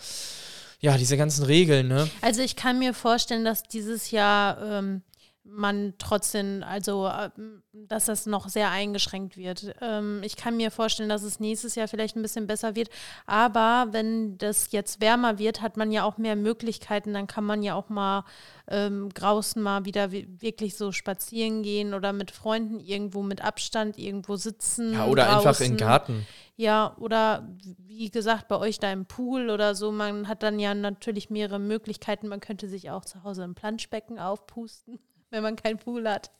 ja, 0.80 0.96
diese 0.96 1.16
ganzen 1.16 1.44
Regeln, 1.44 1.88
ne? 1.88 2.08
Also 2.22 2.42
ich 2.42 2.56
kann 2.56 2.78
mir 2.78 2.92
vorstellen, 2.92 3.44
dass 3.44 3.62
dieses 3.62 4.10
Jahr 4.10 4.60
ähm, 4.62 5.02
man 5.44 5.94
trotzdem, 5.98 6.62
also 6.64 7.08
ähm, 7.08 7.62
dass 7.72 8.06
das 8.06 8.26
noch 8.26 8.48
sehr 8.48 8.70
eingeschränkt 8.70 9.36
wird. 9.36 9.74
Ähm, 9.80 10.20
ich 10.22 10.36
kann 10.36 10.56
mir 10.56 10.70
vorstellen, 10.70 11.08
dass 11.08 11.24
es 11.24 11.40
nächstes 11.40 11.74
Jahr 11.74 11.88
vielleicht 11.88 12.16
ein 12.16 12.22
bisschen 12.22 12.46
besser 12.46 12.76
wird. 12.76 12.90
Aber 13.26 13.88
wenn 13.92 14.38
das 14.38 14.70
jetzt 14.70 15.00
wärmer 15.00 15.38
wird, 15.38 15.60
hat 15.60 15.76
man 15.76 15.90
ja 15.90 16.04
auch 16.04 16.16
mehr 16.16 16.36
Möglichkeiten. 16.36 17.12
Dann 17.12 17.26
kann 17.26 17.44
man 17.44 17.62
ja 17.62 17.74
auch 17.74 17.88
mal 17.88 18.24
ähm, 18.68 19.10
draußen 19.12 19.60
mal 19.60 19.84
wieder 19.84 20.12
wi- 20.12 20.28
wirklich 20.38 20.76
so 20.76 20.92
spazieren 20.92 21.62
gehen 21.62 21.92
oder 21.92 22.12
mit 22.12 22.30
Freunden 22.30 22.78
irgendwo 22.78 23.22
mit 23.22 23.42
Abstand 23.42 23.98
irgendwo 23.98 24.36
sitzen. 24.36 24.92
Ja, 24.92 25.06
oder 25.06 25.24
einfach 25.24 25.38
in 25.38 25.44
draußen. 25.44 25.66
den 25.66 25.76
Garten. 25.76 26.26
Ja, 26.54 26.94
oder 26.98 27.48
wie 27.78 28.10
gesagt, 28.10 28.46
bei 28.46 28.58
euch 28.58 28.78
da 28.78 28.92
im 28.92 29.06
Pool 29.06 29.50
oder 29.50 29.74
so. 29.74 29.90
Man 29.90 30.28
hat 30.28 30.44
dann 30.44 30.60
ja 30.60 30.74
natürlich 30.74 31.30
mehrere 31.30 31.58
Möglichkeiten. 31.58 32.28
Man 32.28 32.40
könnte 32.40 32.68
sich 32.68 32.90
auch 32.90 33.04
zu 33.04 33.24
Hause 33.24 33.42
im 33.42 33.54
Planschbecken 33.56 34.18
aufpusten, 34.20 35.00
wenn 35.32 35.42
man 35.42 35.56
keinen 35.56 35.78
Pool 35.78 36.08
hat. 36.08 36.30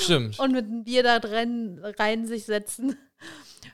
Stimmt. 0.00 0.38
Und 0.40 0.52
mit 0.52 0.64
einem 0.64 0.84
Bier 0.84 1.02
da 1.02 1.20
drin 1.20 1.80
rein 1.98 2.26
sich 2.26 2.44
setzen. 2.46 2.96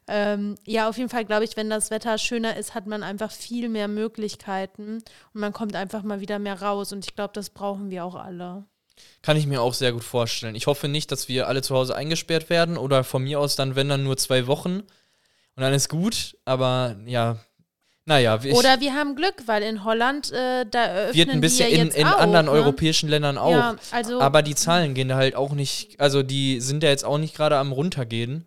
Ähm, 0.09 0.57
ja, 0.65 0.89
auf 0.89 0.99
jeden 0.99 1.09
Fall 1.09 1.25
glaube 1.25 1.45
ich, 1.45 1.57
wenn 1.57 1.71
das 1.71 1.91
Wetter 1.91 2.19
schöner 2.19 2.57
ist, 2.57 2.75
hat 2.75 2.87
man 2.87 3.03
einfach 3.03 3.31
viel 3.31 3.69
mehr 3.69 3.89
Möglichkeiten 3.89 4.99
und 5.33 5.41
man 5.41 5.53
kommt 5.53 5.75
einfach 5.75 6.03
mal 6.03 6.21
wieder 6.21 6.39
mehr 6.39 6.61
raus. 6.61 6.93
Und 6.93 7.05
ich 7.05 7.15
glaube, 7.15 7.33
das 7.35 7.51
brauchen 7.51 7.91
wir 7.91 8.05
auch 8.05 8.15
alle. 8.15 8.65
Kann 9.23 9.37
ich 9.37 9.47
mir 9.47 9.61
auch 9.61 9.75
sehr 9.75 9.93
gut 9.93 10.05
vorstellen. 10.05 10.55
Ich 10.55 10.67
hoffe 10.67 10.89
nicht, 10.89 11.11
dass 11.13 11.29
wir 11.29 11.49
alle 11.49 11.63
zu 11.63 11.75
Hause 11.75 11.97
eingesperrt 11.97 12.51
werden 12.51 12.77
oder 12.77 13.05
von 13.05 13.23
mir 13.23 13.41
aus 13.41 13.57
dann, 13.57 13.77
wenn 13.77 13.89
dann 13.89 14.05
nur 14.05 14.17
zwei 14.17 14.47
Wochen 14.47 14.81
und 14.81 15.63
dann 15.63 15.75
ist 15.75 15.89
gut. 15.89 16.37
Aber 16.45 16.97
ja, 17.07 17.39
naja, 18.07 18.39
ich, 18.43 18.55
Oder 18.55 18.81
wir 18.81 18.95
haben 18.95 19.17
Glück, 19.17 19.35
weil 19.47 19.63
in 19.65 19.85
Holland, 19.85 20.31
äh, 20.33 20.65
da 20.71 20.85
eröffnen 20.85 21.15
wird 21.17 21.31
ein 21.31 21.41
bisschen 21.41 21.69
in, 21.71 21.89
in 21.89 22.07
auch, 22.07 22.19
anderen 22.19 22.47
ne? 22.47 22.53
europäischen 22.53 23.09
Ländern 23.09 23.37
auch. 23.37 23.51
Ja, 23.51 23.77
also 23.91 24.21
Aber 24.21 24.43
die 24.43 24.55
Zahlen 24.55 24.95
gehen 24.95 25.09
da 25.09 25.17
halt 25.17 25.35
auch 25.35 25.53
nicht, 25.53 25.99
also 26.01 26.23
die 26.23 26.61
sind 26.61 26.83
ja 26.85 26.89
jetzt 26.89 27.05
auch 27.05 27.19
nicht 27.19 27.35
gerade 27.37 27.57
am 27.57 27.73
runtergehen. 27.73 28.47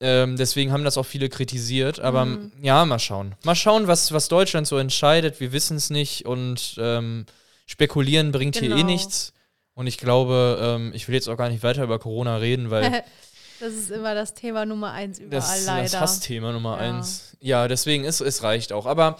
Ähm, 0.00 0.36
deswegen 0.36 0.72
haben 0.72 0.84
das 0.84 0.98
auch 0.98 1.06
viele 1.06 1.28
kritisiert. 1.28 2.00
Aber 2.00 2.24
Mhm. 2.24 2.52
ja, 2.62 2.84
mal 2.84 2.98
schauen. 2.98 3.34
Mal 3.44 3.54
schauen, 3.54 3.86
was, 3.88 4.12
was 4.12 4.28
Deutschland 4.28 4.66
so 4.66 4.78
entscheidet. 4.78 5.38
Wir 5.40 5.52
wissen 5.52 5.76
es 5.76 5.90
nicht 5.90 6.24
und 6.26 6.76
ähm, 6.78 7.26
spekulieren 7.66 8.32
bringt 8.32 8.56
hier 8.56 8.70
eh 8.70 8.74
Genau. 8.74 8.86
nichts. 8.86 9.32
Und 9.74 9.86
ich 9.86 9.98
glaube, 9.98 10.58
ähm, 10.60 10.92
ich 10.94 11.08
will 11.08 11.14
jetzt 11.14 11.28
auch 11.28 11.36
gar 11.36 11.48
nicht 11.48 11.62
weiter 11.62 11.82
über 11.84 11.98
Corona 11.98 12.36
reden, 12.36 12.70
weil 12.70 13.02
das 13.62 13.72
ist 13.74 13.90
immer 13.90 14.14
das 14.14 14.34
Thema 14.34 14.66
Nummer 14.66 14.92
eins 14.92 15.18
überall 15.18 15.40
das 15.40 15.58
ist 15.58 15.66
leider. 15.66 15.82
das 15.84 16.00
Hassthema 16.00 16.52
Nummer 16.52 16.72
Ja. 16.80 16.88
eins. 16.96 17.36
Ja, 17.40 17.68
deswegen 17.68 18.04
ist 18.04 18.20
es 18.20 18.42
reicht 18.42 18.72
auch. 18.72 18.86
Aber 18.86 19.18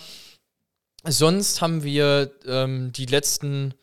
sonst 1.05 1.61
haben 1.61 1.83
wir 1.83 2.31
ähm, 2.47 2.93
die 2.93 3.07
letzten 3.07 3.75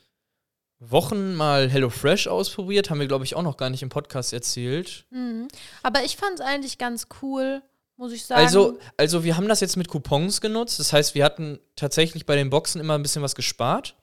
Wochen 0.79 1.35
mal 1.35 1.69
HelloFresh 1.69 2.27
ausprobiert. 2.27 2.89
Haben 2.89 2.99
wir, 2.99 3.07
glaube 3.07 3.25
ich, 3.25 3.35
auch 3.35 3.41
noch 3.41 3.57
gar 3.57 3.69
nicht 3.69 3.83
im 3.83 3.89
Podcast 3.89 4.31
erzählt. 4.33 5.05
Mhm. 5.09 5.47
Aber 5.83 6.03
ich 6.03 6.15
fand 6.15 6.35
es 6.35 6.41
eigentlich 6.41 6.77
ganz 6.77 7.07
cool, 7.21 7.61
muss 7.97 8.13
ich 8.13 8.25
sagen. 8.25 8.39
Also, 8.41 8.79
also 8.95 9.23
wir 9.25 9.35
haben 9.35 9.49
das 9.49 9.59
jetzt 9.59 9.75
mit 9.75 9.89
Coupons 9.89 10.39
genutzt. 10.39 10.79
Das 10.79 10.93
heißt, 10.93 11.15
wir 11.15 11.25
hatten 11.25 11.59
tatsächlich 11.75 12.25
bei 12.25 12.35
den 12.35 12.49
Boxen 12.49 12.79
immer 12.79 12.95
ein 12.95 13.01
bisschen 13.01 13.21
was 13.21 13.35
gespart. 13.35 13.95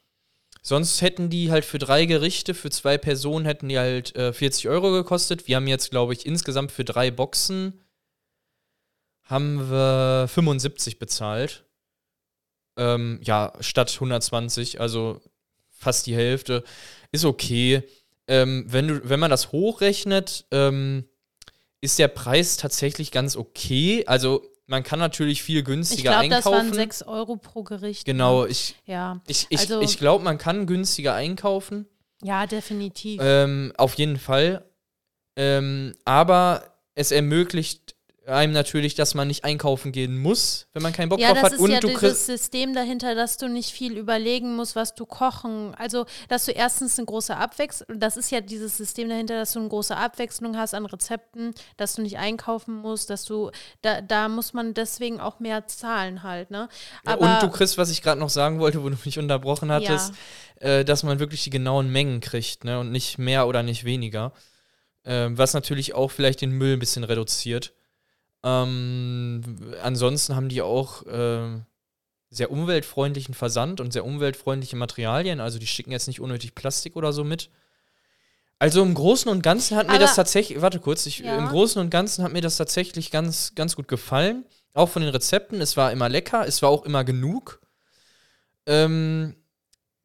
Sonst 0.68 1.00
hätten 1.00 1.30
die 1.30 1.52
halt 1.52 1.64
für 1.64 1.78
drei 1.78 2.06
Gerichte, 2.06 2.52
für 2.52 2.70
zwei 2.70 2.98
Personen 2.98 3.46
hätten 3.46 3.68
die 3.68 3.78
halt 3.78 4.16
äh, 4.16 4.32
40 4.32 4.66
Euro 4.68 4.90
gekostet. 4.90 5.46
Wir 5.46 5.54
haben 5.54 5.68
jetzt, 5.68 5.92
glaube 5.92 6.12
ich, 6.12 6.26
insgesamt 6.26 6.72
für 6.72 6.84
drei 6.84 7.12
Boxen 7.12 7.84
haben 9.22 9.70
wir 9.70 10.26
75 10.26 10.98
bezahlt. 10.98 11.66
Ähm, 12.76 13.20
ja, 13.22 13.52
statt 13.60 13.92
120, 13.94 14.80
also 14.80 15.20
fast 15.70 16.08
die 16.08 16.16
Hälfte. 16.16 16.64
Ist 17.12 17.24
okay. 17.24 17.84
Ähm, 18.26 18.64
wenn, 18.66 18.88
du, 18.88 19.08
wenn 19.08 19.20
man 19.20 19.30
das 19.30 19.52
hochrechnet, 19.52 20.46
ähm, 20.50 21.04
ist 21.80 22.00
der 22.00 22.08
Preis 22.08 22.56
tatsächlich 22.56 23.12
ganz 23.12 23.36
okay. 23.36 24.04
Also 24.08 24.44
man 24.66 24.82
kann 24.82 24.98
natürlich 24.98 25.42
viel 25.42 25.60
Ich 25.60 25.64
günstiger 25.64 26.10
glaube, 26.10 26.28
das 26.28 26.46
einkaufen. 26.46 26.66
waren 26.68 26.74
6 26.74 27.02
Euro 27.02 27.36
pro 27.36 27.62
Gericht. 27.62 28.04
genau, 28.04 28.46
ich, 28.46 28.76
Ja, 28.86 29.20
ich, 29.26 29.46
ich, 29.50 29.58
Also- 29.60 29.80
ich 29.80 29.98
glaube, 29.98 30.24
man 30.24 30.38
kann 30.38 30.66
günstiger 30.66 31.14
einkaufen. 31.14 31.86
ja, 32.22 32.46
definitiv. 32.46 33.20
Ähm, 33.22 33.72
auf 33.76 33.94
jeden 33.94 34.18
Fall. 34.18 34.64
Ähm, 35.36 35.94
aber 36.04 36.62
es 36.94 37.12
ermöglicht 37.12 37.85
einem 38.26 38.52
natürlich, 38.52 38.94
dass 38.94 39.14
man 39.14 39.28
nicht 39.28 39.44
einkaufen 39.44 39.92
gehen 39.92 40.18
muss, 40.18 40.66
wenn 40.72 40.82
man 40.82 40.92
keinen 40.92 41.08
Bock 41.08 41.20
ja, 41.20 41.28
drauf 41.28 41.36
das 41.36 41.44
hat. 41.44 41.52
ist 41.52 41.60
Und 41.60 41.70
ja 41.70 41.80
du 41.80 41.88
dieses. 41.88 42.26
System 42.26 42.74
dahinter, 42.74 43.14
dass 43.14 43.36
du 43.36 43.48
nicht 43.48 43.70
viel 43.70 43.96
überlegen 43.96 44.56
musst, 44.56 44.74
was 44.74 44.94
du 44.94 45.06
kochen. 45.06 45.74
Also, 45.76 46.06
dass 46.28 46.44
du 46.44 46.52
erstens 46.52 46.98
eine 46.98 47.06
große 47.06 47.36
Abwechslung, 47.36 48.00
das 48.00 48.16
ist 48.16 48.30
ja 48.30 48.40
dieses 48.40 48.76
System 48.76 49.08
dahinter, 49.08 49.38
dass 49.38 49.52
du 49.52 49.60
eine 49.60 49.68
große 49.68 49.96
Abwechslung 49.96 50.56
hast 50.56 50.74
an 50.74 50.86
Rezepten, 50.86 51.54
dass 51.76 51.94
du 51.94 52.02
nicht 52.02 52.18
einkaufen 52.18 52.74
musst, 52.74 53.10
dass 53.10 53.24
du, 53.24 53.50
da, 53.82 54.00
da 54.00 54.28
muss 54.28 54.52
man 54.52 54.74
deswegen 54.74 55.20
auch 55.20 55.38
mehr 55.38 55.66
zahlen 55.66 56.22
halt, 56.22 56.50
ne? 56.50 56.68
Aber 57.04 57.20
und 57.20 57.42
du 57.42 57.50
kriegst, 57.50 57.78
was 57.78 57.90
ich 57.90 58.02
gerade 58.02 58.20
noch 58.20 58.30
sagen 58.30 58.58
wollte, 58.58 58.82
wo 58.82 58.88
du 58.88 58.96
mich 59.04 59.18
unterbrochen 59.18 59.70
hattest, 59.70 60.14
äh, 60.60 60.84
dass 60.84 61.02
man 61.02 61.20
wirklich 61.20 61.44
die 61.44 61.50
genauen 61.50 61.90
Mengen 61.90 62.20
kriegt, 62.20 62.64
ne? 62.64 62.80
Und 62.80 62.90
nicht 62.90 63.18
mehr 63.18 63.46
oder 63.46 63.62
nicht 63.62 63.84
weniger. 63.84 64.32
Ähm, 65.04 65.38
was 65.38 65.54
natürlich 65.54 65.94
auch 65.94 66.10
vielleicht 66.10 66.40
den 66.40 66.50
Müll 66.50 66.72
ein 66.72 66.80
bisschen 66.80 67.04
reduziert. 67.04 67.72
Ähm, 68.46 69.42
ansonsten 69.82 70.36
haben 70.36 70.48
die 70.48 70.62
auch 70.62 71.02
ähm, 71.10 71.64
sehr 72.30 72.50
umweltfreundlichen 72.52 73.34
Versand 73.34 73.80
und 73.80 73.92
sehr 73.92 74.04
umweltfreundliche 74.04 74.76
Materialien. 74.76 75.40
Also 75.40 75.58
die 75.58 75.66
schicken 75.66 75.90
jetzt 75.90 76.06
nicht 76.06 76.20
unnötig 76.20 76.54
Plastik 76.54 76.94
oder 76.94 77.12
so 77.12 77.24
mit. 77.24 77.50
Also 78.60 78.82
im 78.82 78.94
Großen 78.94 79.30
und 79.30 79.42
Ganzen 79.42 79.76
hat 79.76 79.86
mir 79.88 79.94
Aber- 79.94 80.00
das 80.02 80.14
tatsächlich, 80.14 80.62
warte 80.62 80.78
kurz, 80.80 81.06
ich, 81.06 81.18
Ja. 81.18 81.36
im 81.36 81.48
Großen 81.48 81.80
und 81.80 81.90
Ganzen 81.90 82.24
hat 82.24 82.32
mir 82.32 82.40
das 82.40 82.56
tatsächlich 82.56 83.10
ganz, 83.10 83.54
ganz 83.56 83.74
gut 83.76 83.88
gefallen. 83.88 84.44
Auch 84.74 84.88
von 84.90 85.02
den 85.02 85.10
Rezepten. 85.10 85.60
Es 85.60 85.76
war 85.76 85.90
immer 85.90 86.08
lecker, 86.08 86.46
es 86.46 86.62
war 86.62 86.68
auch 86.70 86.84
immer 86.84 87.02
genug. 87.02 87.60
Ähm, 88.66 89.34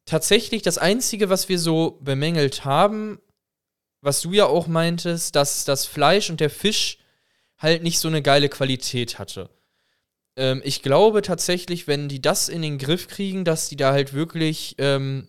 tatsächlich 0.04 0.62
das 0.62 0.78
Einzige, 0.78 1.28
was 1.30 1.48
wir 1.48 1.58
so 1.58 1.98
bemängelt 2.00 2.64
haben, 2.64 3.20
was 4.00 4.20
du 4.20 4.32
ja 4.32 4.46
auch 4.46 4.66
meintest, 4.66 5.36
dass 5.36 5.64
das 5.64 5.86
Fleisch 5.86 6.28
und 6.30 6.40
der 6.40 6.50
Fisch 6.50 6.98
halt 7.62 7.82
nicht 7.82 7.98
so 7.98 8.08
eine 8.08 8.22
geile 8.22 8.48
Qualität 8.48 9.18
hatte. 9.18 9.48
Ähm, 10.36 10.60
ich 10.64 10.82
glaube 10.82 11.22
tatsächlich, 11.22 11.86
wenn 11.86 12.08
die 12.08 12.20
das 12.20 12.48
in 12.48 12.62
den 12.62 12.78
Griff 12.78 13.08
kriegen, 13.08 13.44
dass 13.44 13.68
die 13.68 13.76
da 13.76 13.92
halt 13.92 14.12
wirklich 14.12 14.74
ähm, 14.78 15.28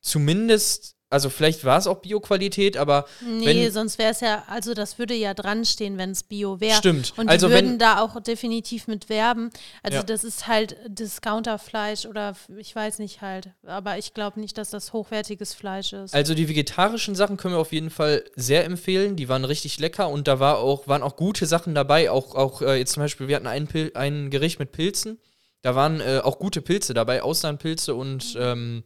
zumindest, 0.00 0.96
also 1.14 1.30
vielleicht 1.30 1.64
war 1.64 1.78
es 1.78 1.86
auch 1.86 1.98
Bio-Qualität, 2.00 2.76
aber 2.76 3.06
nee, 3.24 3.46
wenn- 3.64 3.72
sonst 3.72 3.96
wäre 3.98 4.10
es 4.10 4.20
ja, 4.20 4.42
also 4.48 4.74
das 4.74 4.98
würde 4.98 5.14
ja 5.14 5.32
dran 5.32 5.64
stehen, 5.64 5.96
wenn 5.96 6.10
es 6.10 6.22
Bio 6.24 6.60
wäre. 6.60 6.76
stimmt. 6.76 7.14
Und 7.16 7.28
also 7.28 7.46
die 7.48 7.54
würden 7.54 7.70
wenn, 7.70 7.78
da 7.78 8.00
auch 8.00 8.20
definitiv 8.20 8.86
mit 8.86 9.08
werben. 9.08 9.50
Also 9.82 9.98
Ja. 9.98 10.02
das 10.02 10.24
ist 10.24 10.46
halt 10.46 10.76
Discounterfleisch 10.88 12.06
oder 12.06 12.34
ich 12.58 12.74
weiß 12.74 12.98
nicht 12.98 13.22
halt. 13.22 13.50
Aber 13.66 13.96
ich 13.98 14.12
glaube 14.14 14.40
nicht, 14.40 14.58
dass 14.58 14.70
das 14.70 14.92
hochwertiges 14.92 15.54
Fleisch 15.54 15.92
ist. 15.92 16.14
Also 16.14 16.34
die 16.34 16.48
vegetarischen 16.48 17.14
Sachen 17.14 17.36
können 17.36 17.54
wir 17.54 17.58
auf 17.60 17.72
jeden 17.72 17.90
Fall 17.90 18.24
sehr 18.36 18.64
empfehlen. 18.64 19.16
Die 19.16 19.28
waren 19.28 19.44
richtig 19.44 19.78
lecker 19.78 20.08
und 20.08 20.28
da 20.28 20.40
war 20.40 20.58
auch, 20.58 20.86
waren 20.88 21.02
auch 21.02 21.16
gute 21.16 21.46
Sachen 21.46 21.74
dabei. 21.74 22.10
Auch, 22.10 22.34
auch 22.34 22.60
äh, 22.62 22.76
jetzt 22.76 22.92
zum 22.92 23.02
Beispiel, 23.02 23.28
wir 23.28 23.36
hatten 23.36 23.46
ein, 23.46 23.66
Pil 23.66 23.92
ein 23.94 24.30
Gericht 24.30 24.58
mit 24.58 24.72
Pilzen. 24.72 25.18
Da 25.62 25.74
waren 25.74 26.00
äh, 26.00 26.20
auch 26.22 26.38
gute 26.38 26.60
Pilze 26.60 26.92
dabei, 26.92 27.22
Auslandpilze 27.22 27.94
und 27.94 28.36
ähm, 28.38 28.84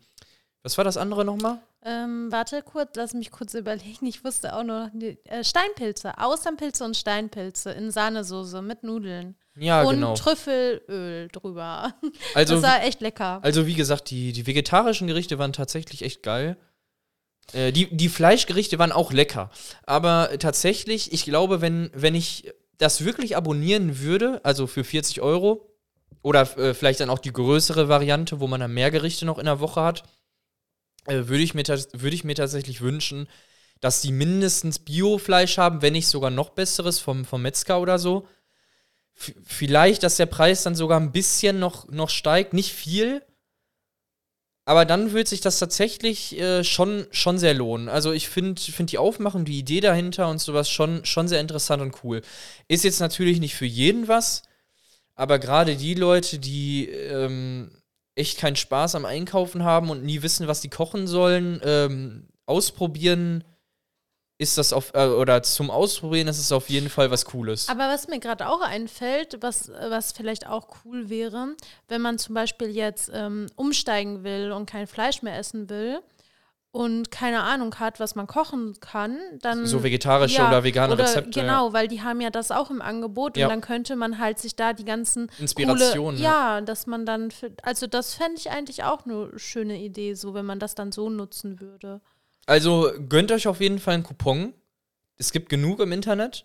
was 0.63 0.77
war 0.79 0.85
das 0.85 0.97
andere 0.97 1.25
nochmal? 1.25 1.59
Ähm, 1.89 2.31
warte 2.31 2.63
kurz, 2.63 2.91
lass 2.97 3.15
mich 3.15 3.31
kurz 3.31 3.55
überlegen. 3.55 4.05
Ich 4.07 4.23
wusste 4.23 4.55
auch 4.55 4.63
nur 4.63 4.91
äh, 5.25 5.43
Steinpilze, 5.43 6.19
Austernpilze 6.19 6.85
und 6.85 6.97
Steinpilze 6.97 7.71
in 7.71 7.91
Sahnesoße 7.91 8.61
mit 8.61 8.83
Nudeln. 8.83 9.37
Ja, 9.57 9.83
und 9.83 9.95
genau. 9.95 10.15
Trüffelöl 10.15 11.29
drüber. 11.29 11.95
Also, 12.35 12.55
das 12.55 12.63
war 12.63 12.83
echt 12.85 13.01
lecker. 13.01 13.41
also 13.43 13.67
wie 13.67 13.75
gesagt, 13.75 14.11
die, 14.11 14.33
die 14.33 14.47
vegetarischen 14.47 15.07
Gerichte 15.07 15.39
waren 15.39 15.53
tatsächlich 15.53 16.03
echt 16.03 16.23
geil. 16.23 16.59
Äh, 17.53 17.73
die, 17.73 17.97
die 17.97 18.09
Fleischgerichte 18.09 18.79
waren 18.79 18.93
auch 18.93 19.13
lecker. 19.13 19.51
Aber 19.87 20.31
tatsächlich, 20.39 21.13
ich 21.13 21.25
glaube, 21.25 21.63
wenn, 21.63 21.91
wenn 21.95 22.15
ich 22.15 22.53
das 22.77 23.05
wirklich 23.05 23.37
abonnieren 23.37 24.01
würde, 24.01 24.41
also 24.45 24.67
für 24.67 24.85
40 24.85 25.23
Euro, 25.23 25.65
oder 26.23 26.43
äh, 26.59 26.75
vielleicht 26.75 27.01
dann 27.01 27.11
auch 27.11 27.19
die 27.19 27.33
größere 27.33 27.89
Variante, 27.89 28.41
wo 28.41 28.47
man 28.47 28.61
dann 28.61 28.75
mehr 28.75 28.91
Gerichte 28.91 29.25
noch 29.25 29.39
in 29.39 29.47
der 29.47 29.61
Woche 29.61 29.81
hat, 29.81 30.03
äh, 31.09 31.29
würde 31.29 31.43
ich, 31.43 31.55
mir 31.55 31.65
würde 31.65 32.15
ich 32.15 32.25
mir 32.25 32.35
tatsächlich 32.35 32.81
wünschen, 32.81 33.29
dass 33.81 34.01
die 34.01 34.13
mindestens 34.13 34.79
Biofleisch 34.79 35.59
haben, 35.59 35.83
wenn 35.83 35.93
nicht 35.93 36.09
sogar 36.09 36.31
noch 36.31 36.51
besseres 36.51 36.99
vom, 36.99 37.25
vom 37.25 37.43
Metzger 37.43 37.81
oder 37.81 37.99
so. 37.99 38.27
F 39.17 39.35
vielleicht, 39.45 40.03
dass 40.03 40.17
der 40.17 40.27
Preis 40.27 40.63
dann 40.63 40.75
sogar 40.75 41.01
ein 41.01 41.13
bisschen 41.13 41.59
noch, 41.59 41.89
noch 41.89 42.11
steigt, 42.11 42.53
nicht 42.53 42.73
viel. 42.73 43.23
Aber 44.65 44.85
dann 44.85 45.13
wird 45.15 45.29
sich 45.29 45.41
das 45.41 45.59
tatsächlich 45.59 46.39
äh, 46.39 46.63
schon, 46.63 47.07
schon 47.11 47.39
sehr 47.39 47.55
lohnen. 47.55 47.89
Also 47.89 48.13
ich 48.13 48.29
finde 48.29 48.61
find 48.61 48.93
die 48.93 48.99
Aufmachung, 48.99 49.47
die 49.47 49.59
Idee 49.59 49.81
dahinter 49.81 50.29
und 50.29 50.41
sowas 50.43 50.69
schon, 50.69 51.07
schon 51.07 51.27
sehr 51.27 51.41
interessant 51.41 51.81
und 51.81 52.05
cool. 52.05 52.21
Ist 52.69 52.85
jetzt 52.85 53.01
natürlich 53.01 53.41
nicht 53.41 53.55
für 53.55 53.65
jeden 53.65 54.09
was, 54.09 54.43
aber 55.15 55.39
gerade 55.39 55.77
die 55.77 55.95
Leute, 55.95 56.39
die 56.39 56.87
ähm, 56.91 57.71
echt 58.19 58.39
keinen 58.39 58.57
Spaß 58.57 58.95
am 58.95 59.05
Einkaufen 59.05 59.65
haben 59.65 59.91
und 59.91 60.05
nie 60.05 60.23
wissen, 60.23 60.49
was 60.49 60.61
die 60.61 60.71
kochen 60.71 61.07
sollen, 61.07 61.61
ähm, 61.65 62.29
ausprobieren 62.47 63.45
ist 64.41 64.57
das 64.57 64.73
auf, 64.73 64.95
äh, 64.95 65.07
oder 65.07 65.43
zum 65.43 65.71
Ausprobieren 65.71 66.29
ist 66.29 66.39
es 66.39 66.53
auf 66.53 66.69
jeden 66.69 66.89
Fall 66.89 67.11
was 67.11 67.25
Cooles. 67.25 67.69
Aber 67.69 67.89
was 67.89 68.07
mir 68.07 68.21
gerade 68.21 68.49
auch 68.49 68.61
einfällt, 68.61 69.39
was, 69.41 69.69
was 69.69 70.13
vielleicht 70.13 70.47
auch 70.47 70.69
cool 70.85 71.09
wäre, 71.09 71.57
wenn 71.89 72.01
man 72.01 72.19
zum 72.19 72.37
Beispiel 72.37 72.69
jetzt 72.69 73.11
ähm, 73.13 73.47
umsteigen 73.57 74.23
will 74.23 74.53
und 74.53 74.67
kein 74.67 74.87
Fleisch 74.87 75.23
mehr 75.23 75.37
essen 75.37 75.69
will 75.69 76.01
und 76.71 77.11
keine 77.11 77.43
Ahnung 77.43 77.75
hat, 77.77 77.99
was 77.99 78.15
man 78.15 78.27
kochen 78.27 78.75
kann, 78.81 79.19
dann. 79.41 79.67
so 79.67 79.83
vegetarische 79.83 80.37
ja, 80.37 80.49
oder 80.49 80.65
vegane 80.65 80.93
oder, 80.93 81.05
Rezepte. 81.05 81.41
Genau, 81.41 81.73
weil 81.73 81.89
die 81.89 82.03
haben 82.03 82.21
ja 82.21 82.31
das 82.31 82.51
auch 82.51 82.71
im 82.71 82.83
Angebot 82.83 83.37
Ja. 83.37 83.47
und 83.47 83.53
dann 83.53 83.61
könnte 83.61 83.97
man 83.97 84.19
halt 84.19 84.39
sich 84.39 84.55
da 84.55 84.73
die 84.73 84.85
ganzen 84.85 85.31
Inspirationen. 85.39 86.17
Coole, 86.17 86.23
ja, 86.23 86.61
dass 86.61 86.87
man 86.87 87.07
dann, 87.07 87.31
für, 87.31 87.53
also 87.63 87.87
das 87.87 88.15
fände 88.15 88.35
ich 88.39 88.51
eigentlich 88.51 88.85
auch 88.85 89.07
eine 89.07 89.39
schöne 89.39 89.79
Idee, 89.79 90.15
so 90.15 90.35
wenn 90.35 90.45
man 90.45 90.59
das 90.59 90.75
dann 90.75 90.93
so 90.93 91.09
nutzen 91.09 91.61
würde. 91.61 92.01
Also 92.47 92.91
gönnt 93.09 93.33
euch 93.33 93.49
auf 93.49 93.61
jeden 93.61 93.79
Fall 93.79 93.95
einen 93.95 94.03
Coupon. 94.05 94.53
Es 95.17 95.33
gibt 95.33 95.49
genug 95.49 95.81
im 95.81 95.93
Internet, 95.93 96.45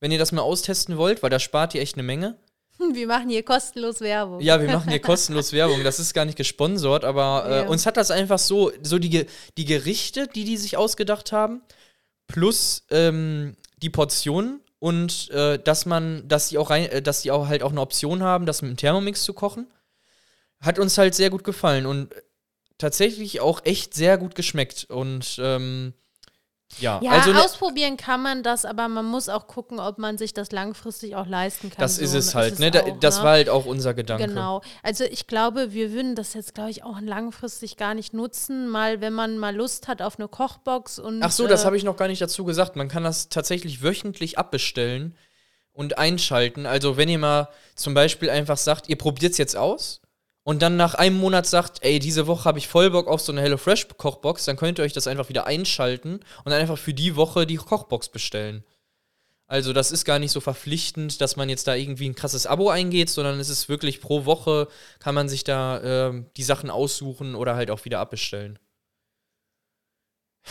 wenn 0.00 0.10
ihr 0.10 0.18
das 0.18 0.32
mal 0.32 0.42
austesten 0.42 0.96
wollt, 0.96 1.22
weil 1.22 1.30
da 1.30 1.38
spart 1.38 1.74
ihr 1.74 1.82
echt 1.82 1.96
eine 1.96 2.02
Menge. 2.02 2.38
Wir 2.94 3.06
machen 3.06 3.28
hier 3.28 3.42
kostenlos 3.42 4.00
Werbung. 4.00 4.40
Ja, 4.40 4.60
wir 4.60 4.68
machen 4.70 4.88
hier 4.90 5.00
kostenlos 5.02 5.52
Werbung. 5.52 5.82
Das 5.84 5.98
ist 5.98 6.14
gar 6.14 6.24
nicht 6.24 6.38
gesponsert, 6.38 7.04
aber 7.04 7.44
äh, 7.48 7.56
Ja. 7.62 7.68
uns 7.68 7.86
hat 7.86 7.96
das 7.96 8.10
einfach 8.10 8.38
so, 8.38 8.70
so 8.82 8.98
die, 8.98 9.26
die 9.56 9.64
Gerichte, 9.64 10.28
die 10.28 10.44
die 10.44 10.56
sich 10.56 10.76
ausgedacht 10.76 11.32
haben, 11.32 11.62
plus 12.28 12.84
ähm, 12.90 13.56
die 13.82 13.90
Portionen 13.90 14.60
und 14.78 15.30
äh, 15.30 15.58
dass 15.58 15.86
man, 15.86 16.26
dass 16.28 16.50
die 16.50 16.58
auch 16.58 16.70
rein, 16.70 16.86
äh, 16.86 17.02
dass 17.02 17.22
die 17.22 17.30
auch 17.30 17.48
halt 17.48 17.62
auch 17.62 17.72
eine 17.72 17.80
Option 17.80 18.22
haben, 18.22 18.46
das 18.46 18.62
mit 18.62 18.70
dem 18.70 18.76
Thermomix 18.76 19.24
zu 19.24 19.32
kochen, 19.32 19.66
hat 20.60 20.78
uns 20.78 20.98
halt 20.98 21.14
sehr 21.14 21.30
gut 21.30 21.44
gefallen 21.44 21.86
und 21.86 22.14
tatsächlich 22.78 23.40
auch 23.40 23.64
echt 23.64 23.94
sehr 23.94 24.18
gut 24.18 24.34
geschmeckt. 24.34 24.86
Und 24.88 25.36
ähm, 25.42 25.94
ja, 26.78 27.00
Ja, 27.02 27.12
also 27.12 27.32
ne- 27.32 27.42
ausprobieren 27.42 27.96
kann 27.96 28.22
man 28.22 28.42
das, 28.42 28.64
aber 28.64 28.88
man 28.88 29.04
muss 29.04 29.28
auch 29.28 29.46
gucken, 29.46 29.80
ob 29.80 29.98
man 29.98 30.18
sich 30.18 30.34
das 30.34 30.52
langfristig 30.52 31.16
auch 31.16 31.26
leisten 31.26 31.70
kann. 31.70 31.80
das 31.80 31.96
So 31.96 32.02
ist 32.02 32.14
es 32.14 32.26
ist 32.28 32.34
halt, 32.34 32.54
es 32.54 32.58
ne? 32.58 32.70
Auch, 32.72 33.00
das 33.00 33.18
ne? 33.18 33.24
war 33.24 33.30
halt 33.32 33.48
auch 33.48 33.64
unser 33.64 33.94
Gedanke. 33.94 34.26
Genau. 34.26 34.62
Also 34.82 35.04
ich 35.04 35.26
glaube, 35.26 35.72
wir 35.72 35.92
würden 35.92 36.14
das 36.14 36.34
jetzt, 36.34 36.54
glaube 36.54 36.70
ich, 36.70 36.84
auch 36.84 37.00
langfristig 37.00 37.76
gar 37.76 37.94
nicht 37.94 38.12
nutzen, 38.14 38.68
mal 38.68 39.00
wenn 39.00 39.12
man 39.14 39.38
mal 39.38 39.54
Lust 39.56 39.88
hat 39.88 40.02
auf 40.02 40.18
eine 40.18 40.28
Kochbox 40.28 40.98
und 40.98 41.22
Ach 41.22 41.30
so, 41.32 41.46
das 41.46 41.62
äh, 41.62 41.66
habe 41.66 41.76
ich 41.76 41.84
noch 41.84 41.96
gar 41.96 42.08
nicht 42.08 42.20
dazu 42.20 42.44
gesagt. 42.44 42.76
Man 42.76 42.88
kann 42.88 43.02
das 43.04 43.28
tatsächlich 43.28 43.82
wöchentlich 43.82 44.38
abbestellen 44.38 45.16
und 45.72 45.98
einschalten. 45.98 46.66
Also 46.66 46.96
wenn 46.96 47.08
ihr 47.08 47.18
mal 47.18 47.48
zum 47.74 47.94
Beispiel 47.94 48.30
einfach 48.30 48.56
sagt, 48.56 48.88
ihr 48.88 48.98
probiert 48.98 49.32
es 49.32 49.38
jetzt 49.38 49.56
aus 49.56 50.00
und 50.48 50.62
dann 50.62 50.78
nach 50.78 50.94
einem 50.94 51.18
Monat 51.18 51.44
sagt, 51.44 51.84
ey, 51.84 51.98
diese 51.98 52.26
Woche 52.26 52.46
habe 52.46 52.58
ich 52.58 52.68
voll 52.68 52.88
Bock 52.88 53.06
auf 53.06 53.20
so 53.20 53.32
eine 53.32 53.42
HelloFresh-Kochbox, 53.42 54.46
dann 54.46 54.56
könnt 54.56 54.78
ihr 54.78 54.82
euch 54.82 54.94
das 54.94 55.06
einfach 55.06 55.28
wieder 55.28 55.46
einschalten 55.46 56.20
und 56.42 56.52
einfach 56.52 56.78
für 56.78 56.94
die 56.94 57.16
Woche 57.16 57.46
die 57.46 57.56
Kochbox 57.56 58.08
bestellen. 58.08 58.64
Also 59.46 59.74
das 59.74 59.90
ist 59.92 60.06
gar 60.06 60.18
nicht 60.18 60.30
so 60.32 60.40
verpflichtend, 60.40 61.20
dass 61.20 61.36
man 61.36 61.50
jetzt 61.50 61.66
da 61.66 61.74
irgendwie 61.74 62.08
ein 62.08 62.14
krasses 62.14 62.46
Abo 62.46 62.70
eingeht, 62.70 63.10
sondern 63.10 63.38
es 63.40 63.50
ist 63.50 63.68
wirklich 63.68 64.00
pro 64.00 64.24
Woche 64.24 64.68
kann 65.00 65.14
man 65.14 65.28
sich 65.28 65.44
da 65.44 65.82
ähm, 65.82 66.30
die 66.38 66.42
Sachen 66.44 66.70
aussuchen 66.70 67.34
oder 67.34 67.54
halt 67.54 67.70
auch 67.70 67.84
wieder 67.84 68.00
abbestellen. 68.00 68.58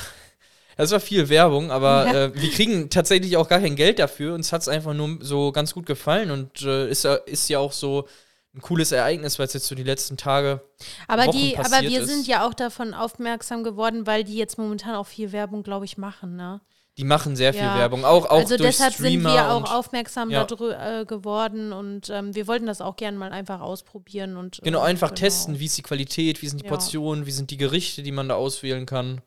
Das 0.80 0.92
war 0.92 1.00
viel 1.00 1.28
Werbung, 1.30 1.72
aber 1.72 2.06
Ja. 2.06 2.26
äh, 2.26 2.40
wir 2.40 2.52
kriegen 2.52 2.92
tatsächlich 2.92 3.36
auch 3.36 3.50
gar 3.50 3.62
kein 3.62 3.76
Geld 3.76 3.98
dafür. 3.98 4.36
Uns 4.36 4.54
hat 4.54 4.62
es 4.62 4.68
einfach 4.68 4.94
nur 4.94 5.18
so 5.22 5.52
ganz 5.52 5.74
gut 5.74 5.88
gefallen 5.88 6.30
und 6.30 6.62
äh, 6.62 6.88
ist, 6.88 7.04
ist 7.04 7.50
ja 7.50 7.58
auch 7.58 7.72
so 7.72 8.08
ein 8.58 8.62
cooles 8.62 8.92
Ereignis, 8.92 9.38
weil 9.40 9.46
es 9.46 9.54
jetzt 9.54 9.68
so 9.68 9.76
die 9.76 9.84
letzten 9.84 10.18
Tage. 10.18 10.62
aber 11.08 11.28
Wochen 11.28 11.38
die, 11.38 11.58
aber 11.58 11.82
wir 11.82 12.02
ist. 12.02 12.10
sind 12.10 12.28
ja 12.28 12.46
auch 12.48 12.54
davon 12.54 12.94
aufmerksam 12.94 13.64
geworden, 13.64 14.08
weil 14.08 14.24
die 14.24 14.36
jetzt 14.36 14.58
momentan 14.58 14.96
auch 14.96 15.08
viel 15.08 15.32
Werbung, 15.32 15.64
glaube 15.64 15.86
ich, 15.86 15.98
machen, 15.98 16.36
ne? 16.36 16.60
Die 16.98 17.04
machen 17.04 17.36
sehr 17.36 17.54
viel 17.54 17.62
Ja. 17.62 17.78
Werbung, 17.78 18.04
auch, 18.06 18.26
auch 18.26 18.40
also 18.40 18.58
durch 18.58 18.70
deshalb 18.72 18.92
sind 18.96 19.06
Streamer 19.06 19.32
wir 19.34 19.52
auch 19.52 19.72
aufmerksam 19.72 20.32
Ja. 20.32 20.44
darü- 20.46 21.02
äh, 21.02 21.06
geworden 21.06 21.72
und 21.72 22.10
ähm, 22.10 22.34
wir 22.34 22.48
wollten 22.48 22.66
das 22.66 22.82
auch 22.82 22.96
gerne 22.96 23.16
mal 23.20 23.32
einfach 23.32 23.62
ausprobieren 23.62 24.36
und 24.36 24.60
Genau, 24.64 24.80
äh, 24.80 24.86
einfach 24.86 25.10
genau. 25.10 25.20
testen, 25.20 25.60
wie 25.60 25.66
ist 25.66 25.78
die 25.78 25.84
Qualität, 25.84 26.42
wie 26.42 26.48
sind 26.48 26.60
die 26.62 26.66
Ja. 26.66 26.72
Portionen, 26.72 27.28
wie 27.28 27.32
sind 27.32 27.52
die 27.52 27.58
Gerichte, 27.58 28.02
die 28.02 28.12
man 28.12 28.28
da 28.30 28.36
auswählen 28.36 28.88
kann. 28.88 29.22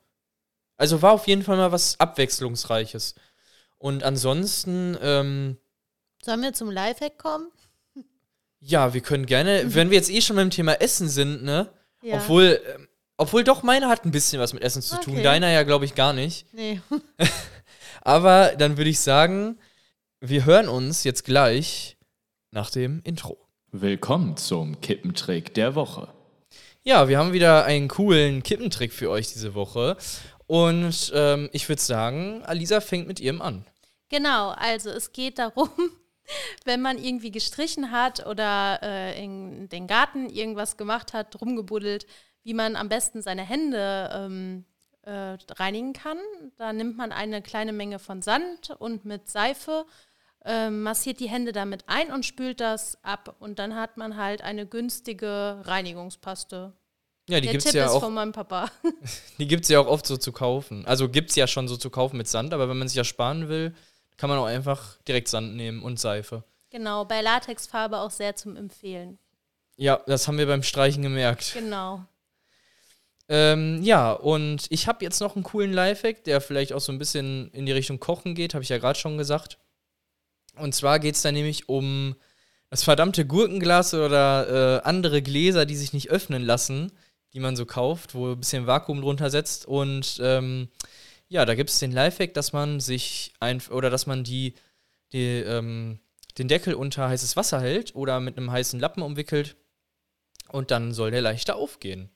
Also 0.79 1.01
war 1.03 1.13
auf 1.13 1.29
jeden 1.29 1.45
Fall 1.45 1.57
mal 1.59 1.71
was 1.71 2.01
Abwechslungsreiches. 2.01 3.15
Und 3.79 4.03
ansonsten, 4.03 4.99
ähm, 5.01 5.57
Sollen 6.25 6.43
wir 6.43 6.53
zum 6.53 6.73
Lifehack 6.73 7.19
kommen? 7.19 7.53
Ja, 8.61 8.95
wir 8.95 9.01
können 9.01 9.27
gerne, 9.27 9.75
wenn 9.75 9.91
wir 9.91 9.97
jetzt 9.97 10.11
eh 10.11 10.21
schon 10.21 10.37
beim 10.37 10.51
Thema 10.51 10.75
Essen 10.81 11.09
sind, 11.09 11.43
ne? 11.43 11.71
Ja. 12.03 12.17
Obwohl, 12.17 12.61
ähm, 12.75 12.89
obwohl 13.17 13.45
doch 13.45 13.63
meiner 13.63 13.89
hat 13.89 14.05
ein 14.05 14.11
bisschen 14.11 14.41
was 14.41 14.53
mit 14.53 14.63
Essen 14.63 14.83
zu 14.83 14.97
tun, 15.01 15.15
Okay. 15.15 15.23
deiner 15.23 15.51
ja, 15.51 15.63
glaube 15.63 15.85
ich, 15.85 15.95
gar 15.95 16.13
nicht. 16.13 16.47
Nee. 16.53 16.81
Aber 18.03 18.55
dann 18.57 18.77
würde 18.77 18.91
ich 18.91 19.01
sagen, 19.01 19.59
wir 20.21 20.45
hören 20.45 20.69
uns 20.69 21.05
jetzt 21.05 21.25
gleich 21.25 21.97
nach 22.51 22.71
dem 22.71 23.01
Intro. 23.05 23.39
Willkommen 23.73 24.37
zum 24.37 24.81
Kippentrick 24.81 25.55
der 25.55 25.75
Woche. 25.75 26.09
Ja, 26.83 27.09
wir 27.09 27.19
haben 27.19 27.33
wieder 27.33 27.65
einen 27.67 27.89
coolen 27.89 28.43
Kippentrick 28.43 28.93
für 28.93 29.11
euch 29.11 29.29
diese 29.33 29.55
Woche. 29.55 29.97
Und 30.47 31.13
ähm, 31.15 31.49
ich 31.53 31.69
würde 31.69 31.83
sagen, 31.83 32.43
Alisa 32.45 32.81
fängt 32.81 33.07
mit 33.07 33.21
ihrem 33.21 33.43
an. 33.43 33.67
Genau, 34.09 34.51
also 34.51 34.91
es 34.91 35.13
geht 35.13 35.39
darum, 35.39 35.69
wenn 36.65 36.81
man 36.81 36.99
irgendwie 36.99 37.31
gestrichen 37.31 37.91
hat 37.91 38.27
oder 38.27 38.81
äh, 38.83 39.25
in 39.25 39.69
den 39.69 39.87
Garten 39.87 40.29
irgendwas 40.29 40.77
gemacht 40.77 41.13
hat, 41.13 41.41
rumgebuddelt, 41.41 42.07
wie 42.43 42.55
man 42.55 42.77
am 42.77 42.89
besten 42.89 43.23
seine 43.23 43.43
Hände 43.43 44.11
ähm, 44.13 44.65
äh, 45.03 45.37
reinigen 45.53 45.93
kann. 45.93 46.19
Da 46.57 46.73
nimmt 46.73 46.97
man 46.97 47.13
eine 47.13 47.43
kleine 47.43 47.73
Menge 47.73 47.99
von 47.99 48.23
Sand 48.23 48.71
und 48.79 49.05
mit 49.05 49.29
Seife 49.29 49.87
ähm, 50.45 50.83
massiert 50.83 51.21
die 51.21 51.29
Hände 51.29 51.53
damit 51.53 51.85
ein 51.87 52.13
und 52.13 52.25
spült 52.25 52.61
das 52.61 53.03
ab. 53.03 53.37
Und 53.41 53.59
dann 53.59 53.77
hat 53.77 53.97
man 53.97 54.17
halt 54.17 54.43
eine 54.43 54.67
günstige 54.67 55.61
Reinigungspaste. 55.65 56.73
Ja, 57.29 57.41
die 57.41 57.47
Der 57.47 57.53
gibt's 57.53 57.67
Tipp 57.67 57.75
ja 57.75 57.87
ist 57.87 57.93
auch, 57.93 58.01
von 58.01 58.15
meinem 58.15 58.33
Papa. 58.33 58.71
die 59.39 59.47
gibt's 59.47 59.69
ja 59.69 59.81
auch 59.81 59.87
oft 59.87 60.07
so 60.07 60.17
zu 60.17 60.33
kaufen. 60.33 60.85
Also 60.87 61.09
gibt's 61.09 61.37
ja 61.37 61.47
schon 61.47 61.69
so 61.69 61.77
zu 61.77 61.91
kaufen 61.91 62.17
mit 62.17 62.27
Sand, 62.27 62.53
aber 62.53 62.69
wenn 62.69 62.79
man 62.79 62.89
sich 62.89 62.97
ja 62.97 63.05
sparen 63.05 63.49
will, 63.49 63.75
kann 64.21 64.29
man 64.29 64.39
auch 64.39 64.45
einfach 64.45 64.99
direkt 65.09 65.29
Sand 65.29 65.57
nehmen 65.57 65.83
und 65.83 65.99
Seife. 65.99 66.45
genau, 66.69 67.07
bei 67.07 67.23
Latexfarbe 67.23 67.97
auch 67.97 68.11
sehr 68.11 68.37
zum 68.37 68.55
Empfehlen. 68.55 69.19
Ja, 69.79 70.03
das 70.07 70.29
haben 70.29 70.37
wir 70.37 70.47
beim 70.47 70.63
Streichen 70.63 71.03
gemerkt. 71.03 71.55
Genau. 71.55 72.05
Ähm, 73.31 73.83
ja, 73.83 74.13
und 74.13 74.67
ich 74.69 74.87
habe 74.87 75.03
jetzt 75.03 75.21
noch 75.21 75.37
einen 75.37 75.43
coolen 75.43 75.73
Lifehack, 75.73 76.23
der 76.25 76.43
vielleicht 76.43 76.75
auch 76.75 76.83
so 76.83 76.93
ein 76.93 76.99
bisschen 76.99 77.51
in 77.53 77.65
die 77.65 77.73
Richtung 77.73 77.99
Kochen 77.99 78.35
geht, 78.35 78.53
habe 78.53 78.63
ich 78.63 78.69
ja 78.69 78.77
gerade 78.77 78.99
schon 78.99 79.17
gesagt. 79.17 79.57
Und 80.57 80.75
zwar 80.75 80.99
geht 80.99 81.15
es 81.15 81.23
da 81.23 81.33
nämlich 81.33 81.71
um 81.71 82.15
das 82.69 82.85
verdammte 82.85 83.25
Gurkenglas 83.25 83.95
oder 83.95 84.81
äh, 84.81 84.83
andere 84.87 85.23
Gläser, 85.23 85.65
die 85.65 85.77
sich 85.77 85.95
nicht 85.95 86.11
öffnen 86.11 86.43
lassen, 86.43 86.93
die 87.33 87.41
man 87.41 87.57
so 87.57 87.65
kauft, 87.65 88.15
wo 88.15 88.33
ein 88.33 88.41
bisschen 88.41 88.67
Vakuum 88.67 89.01
drunter 89.01 89.31
setzt. 89.31 89.65
Und 89.65 90.21
ähm, 90.23 90.69
ja, 91.31 91.45
da 91.47 91.55
gibt 91.55 91.71
es 91.71 91.79
den 91.79 91.93
Lifehack, 91.93 92.35
dass 92.35 92.53
man 92.53 92.81
sich 92.81 93.33
ein 93.39 93.63
oder 93.71 93.89
dass 93.89 94.07
man 94.07 94.25
die, 94.25 94.55
die 95.13 95.39
ähm, 95.39 96.01
den 96.39 96.49
Deckel 96.49 96.75
unter 96.75 97.09
heißes 97.09 97.37
Wasser 97.37 97.61
hält 97.61 97.95
oder 97.95 98.19
mit 98.19 98.37
einem 98.37 98.51
heißen 98.51 98.81
Lappen 98.81 99.03
umwickelt 99.03 99.57
und 100.49 100.73
dann 100.73 100.93
soll 100.93 101.13
der 101.13 101.23
leichter 101.23 101.55
aufgehen. 101.55 102.11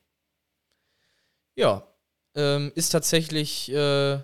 Ja, 1.54 1.86
ähm, 2.34 2.72
ist 2.74 2.88
tatsächlich 2.88 3.70
äh, 3.70 4.18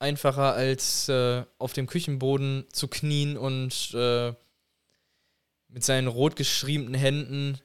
einfacher 0.00 0.54
als 0.54 1.08
äh, 1.08 1.44
auf 1.58 1.72
dem 1.72 1.86
Küchenboden 1.86 2.66
zu 2.72 2.88
knien 2.88 3.38
und 3.38 3.94
äh, 3.94 4.34
mit 5.68 5.84
seinen 5.84 6.08
rot 6.08 6.34
geschriebenen 6.34 6.94
Händen 6.94 7.60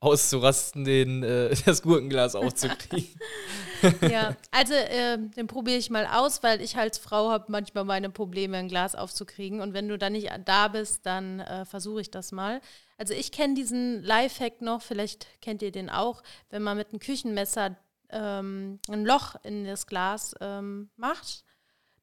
auszurasten, 0.00 0.84
den, 0.84 1.22
äh, 1.22 1.54
das 1.66 1.82
Gurkenglas 1.82 2.34
aufzukriegen. 2.34 3.18
Ja, 4.10 4.34
also 4.50 4.74
ähm, 4.74 5.30
den 5.30 5.46
probiere 5.46 5.78
ich 5.78 5.88
mal 5.88 6.04
aus, 6.04 6.42
weil 6.42 6.60
ich 6.60 6.76
als 6.76 6.98
Frau 6.98 7.30
habe 7.30 7.44
manchmal 7.46 7.84
meine 7.84 8.10
Probleme, 8.10 8.56
ein 8.56 8.66
Glas 8.66 8.96
aufzukriegen. 8.96 9.60
Und 9.60 9.72
wenn 9.72 9.86
du 9.86 9.96
dann 9.96 10.14
nicht 10.14 10.32
da 10.46 10.66
bist, 10.66 11.06
dann 11.06 11.38
äh, 11.38 11.64
versuche 11.64 12.00
ich 12.00 12.10
das 12.10 12.32
mal. 12.32 12.60
Also 12.96 13.14
ich 13.14 13.30
kenne 13.30 13.54
diesen 13.54 14.02
Lifehack 14.02 14.62
noch, 14.62 14.82
vielleicht 14.82 15.28
kennt 15.40 15.62
ihr 15.62 15.70
den 15.70 15.90
auch, 15.90 16.24
wenn 16.50 16.64
man 16.64 16.76
mit 16.76 16.88
einem 16.88 16.98
Küchenmesser 16.98 17.76
ähm, 18.10 18.80
ein 18.88 19.04
Loch 19.04 19.36
in 19.44 19.64
das 19.64 19.86
Glas 19.86 20.34
ähm, 20.40 20.90
macht, 20.96 21.44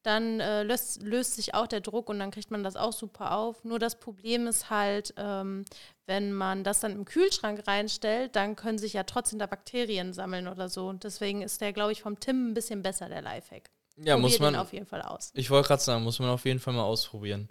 dann 0.05 0.39
äh, 0.39 0.63
löst, 0.63 1.01
löst 1.01 1.35
sich 1.35 1.53
auch 1.53 1.67
der 1.67 1.81
Druck 1.81 2.09
und 2.09 2.19
dann 2.19 2.31
kriegt 2.31 2.51
man 2.51 2.63
das 2.63 2.75
auch 2.75 2.93
super 2.93 3.35
auf. 3.35 3.63
Nur 3.63 3.79
das 3.79 3.99
Problem 3.99 4.47
ist 4.47 4.69
halt, 4.69 5.13
ähm, 5.17 5.65
wenn 6.05 6.33
man 6.33 6.63
das 6.63 6.79
dann 6.79 6.91
im 6.91 7.05
Kühlschrank 7.05 7.67
reinstellt, 7.67 8.35
dann 8.35 8.55
können 8.55 8.77
sich 8.77 8.93
ja 8.93 9.03
trotzdem 9.03 9.39
da 9.39 9.47
Bakterien 9.47 10.13
sammeln 10.13 10.47
oder 10.47 10.69
so. 10.69 10.87
Und 10.87 11.03
deswegen 11.03 11.41
ist 11.41 11.61
der, 11.61 11.73
glaube 11.73 11.91
ich, 11.91 12.01
vom 12.01 12.19
Tim 12.19 12.51
ein 12.51 12.53
bisschen 12.53 12.81
besser, 12.81 13.09
der 13.09 13.21
Lifehack. 13.21 13.69
Ja, 13.97 14.15
Probier 14.15 14.17
muss 14.17 14.39
man. 14.39 14.55
auf 14.55 14.73
jeden 14.73 14.85
Fall 14.85 15.01
aus. 15.01 15.31
Ich 15.33 15.49
wollte 15.49 15.69
gerade 15.69 15.81
sagen, 15.81 16.03
muss 16.03 16.19
man 16.19 16.29
auf 16.29 16.45
jeden 16.45 16.59
Fall 16.59 16.73
mal 16.73 16.83
ausprobieren. 16.83 17.49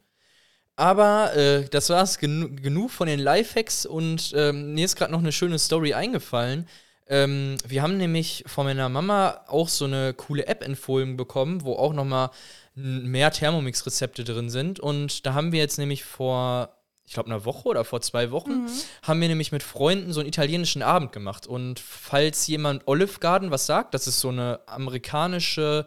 Aber 0.76 1.34
äh, 1.36 1.68
das 1.68 1.88
war 1.90 2.02
es 2.02 2.18
genu 2.18 2.54
genug 2.56 2.90
von 2.90 3.06
den 3.06 3.20
Lifehacks 3.20 3.86
und 3.86 4.32
ähm, 4.36 4.74
mir 4.74 4.84
ist 4.84 4.96
gerade 4.96 5.12
noch 5.12 5.20
eine 5.20 5.30
schöne 5.32 5.58
Story 5.58 5.94
eingefallen. 5.94 6.68
Ähm, 7.06 7.56
wir 7.66 7.82
haben 7.82 7.96
nämlich 7.98 8.44
von 8.46 8.64
meiner 8.66 8.88
Mama 8.88 9.40
auch 9.46 9.68
so 9.68 9.84
eine 9.84 10.14
coole 10.14 10.46
App 10.46 10.62
empfohlen 10.64 11.16
bekommen, 11.16 11.62
wo 11.64 11.74
auch 11.74 11.92
noch 11.92 12.04
mal 12.04 12.30
n- 12.76 13.06
mehr 13.06 13.30
Thermomix-Rezepte 13.30 14.24
drin 14.24 14.48
sind. 14.50 14.80
Und 14.80 15.26
da 15.26 15.34
haben 15.34 15.52
wir 15.52 15.60
jetzt 15.60 15.76
nämlich 15.78 16.02
vor, 16.04 16.74
ich 17.04 17.12
glaube, 17.12 17.28
einer 17.28 17.44
Woche 17.44 17.68
oder 17.68 17.84
vor 17.84 18.00
zwei 18.00 18.30
Wochen, 18.30 18.66
haben 19.02 19.20
wir 19.20 19.28
nämlich 19.28 19.52
mit 19.52 19.62
Freunden 19.62 20.12
so 20.14 20.20
einen 20.20 20.28
italienischen 20.28 20.82
Abend 20.82 21.12
gemacht. 21.12 21.46
Und 21.46 21.78
falls 21.78 22.46
jemand 22.46 22.82
Olive 22.86 23.18
Garden 23.20 23.50
was 23.50 23.66
sagt, 23.66 23.92
das 23.92 24.06
ist 24.06 24.20
so 24.20 24.30
eine 24.30 24.60
amerikanische, 24.66 25.86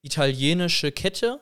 italienische 0.00 0.92
Kette, 0.92 1.40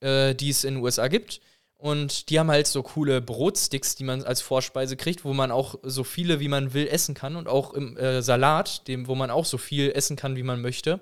äh, 0.00 0.34
die 0.34 0.50
es 0.50 0.64
in 0.64 0.74
den 0.74 0.82
USA 0.84 1.08
gibt. 1.08 1.40
Und 1.80 2.28
die 2.28 2.38
haben 2.38 2.50
halt 2.50 2.66
so 2.66 2.82
coole 2.82 3.22
Brotsticks, 3.22 3.94
die 3.94 4.04
man 4.04 4.22
als 4.22 4.42
Vorspeise 4.42 4.98
kriegt, 4.98 5.24
wo 5.24 5.32
man 5.32 5.50
auch 5.50 5.76
so 5.82 6.04
viele, 6.04 6.38
wie 6.38 6.48
man 6.48 6.74
will, 6.74 6.86
essen 6.86 7.14
kann. 7.14 7.36
Und 7.36 7.48
auch 7.48 7.72
im 7.72 7.96
äh, 7.96 8.20
Salat, 8.20 8.86
dem, 8.86 9.08
wo 9.08 9.14
man 9.14 9.30
auch 9.30 9.46
so 9.46 9.56
viel 9.56 9.90
essen 9.92 10.14
kann, 10.14 10.36
wie 10.36 10.42
man 10.42 10.60
möchte. 10.60 11.00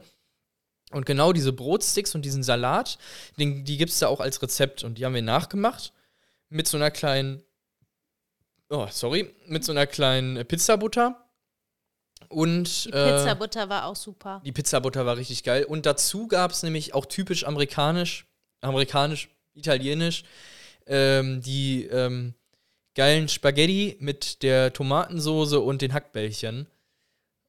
Und 0.92 1.04
genau 1.04 1.32
diese 1.32 1.52
Brotsticks 1.52 2.14
und 2.14 2.22
diesen 2.24 2.44
Salat, 2.44 2.96
den, 3.40 3.64
die 3.64 3.76
gibt 3.76 3.90
es 3.90 3.98
da 3.98 4.06
auch 4.06 4.20
als 4.20 4.40
Rezept. 4.40 4.84
Und 4.84 4.98
die 4.98 5.04
haben 5.04 5.14
wir 5.14 5.22
nachgemacht 5.22 5.92
mit 6.48 6.68
so 6.68 6.76
einer 6.76 6.92
kleinen, 6.92 7.42
oh, 8.70 8.86
sorry, 8.88 9.34
mit 9.46 9.64
so 9.64 9.72
einer 9.72 9.88
kleinen 9.88 10.46
Pizzabutter. 10.46 11.28
Und 12.28 12.84
Die 12.84 12.90
äh, 12.90 13.16
Pizzabutter 13.16 13.68
war 13.68 13.86
auch 13.86 13.96
super. 13.96 14.42
die 14.44 14.52
Pizzabutter 14.52 15.04
war 15.04 15.16
richtig 15.16 15.42
geil. 15.42 15.64
Und 15.64 15.86
dazu 15.86 16.28
gab 16.28 16.52
es 16.52 16.62
nämlich 16.62 16.94
auch 16.94 17.06
typisch 17.06 17.44
amerikanisch, 17.44 18.26
amerikanisch, 18.60 19.28
italienisch, 19.54 20.22
ähm, 20.88 21.40
die 21.40 21.84
ähm, 21.84 22.34
geilen 22.94 23.28
Spaghetti 23.28 23.96
mit 24.00 24.42
der 24.42 24.72
Tomatensoße 24.72 25.60
und 25.60 25.82
den 25.82 25.92
Hackbällchen. 25.94 26.66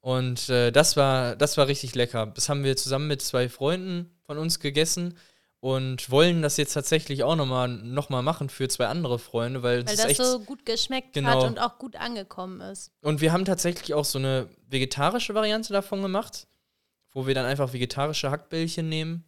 Und 0.01 0.47
äh, 0.49 0.71
das, 0.71 0.95
war, 0.95 1.35
das 1.35 1.57
war 1.57 1.67
richtig 1.67 1.95
lecker. 1.95 2.27
Das 2.27 2.47
haben 2.49 2.63
wir 2.63 2.77
zusammen 2.77 3.07
mit 3.07 3.21
zwei 3.21 3.49
Freunden 3.49 4.09
von 4.25 4.37
uns 4.37 4.59
gegessen 4.59 5.17
und 5.59 6.09
wollen 6.09 6.41
das 6.41 6.55
jetzt 6.57 6.73
tatsächlich 6.73 7.23
auch 7.23 7.35
nochmal 7.35 7.67
noch 7.67 8.09
mal 8.09 8.21
machen 8.21 8.47
für 8.49 8.69
zwei 8.69 8.87
andere 8.87 9.19
Freunde, 9.19 9.61
weil, 9.61 9.85
Weil 9.85 9.95
das 9.97 10.05
echt. 10.05 10.21
so 10.23 10.39
gut 10.39 10.65
geschmeckt 10.65 11.13
Genau. 11.13 11.41
hat 11.43 11.49
und 11.49 11.59
auch 11.59 11.77
gut 11.79 11.97
angekommen 11.97 12.61
ist. 12.61 12.91
Und 13.01 13.19
wir 13.19 13.33
haben 13.33 13.43
tatsächlich 13.43 13.93
auch 13.93 14.05
so 14.05 14.19
eine 14.19 14.47
vegetarische 14.69 15.35
Variante 15.35 15.73
davon 15.73 16.01
gemacht, 16.01 16.47
wo 17.11 17.27
wir 17.27 17.33
dann 17.33 17.45
einfach 17.45 17.73
vegetarische 17.73 18.31
Hackbällchen 18.31 18.87
nehmen. 18.87 19.25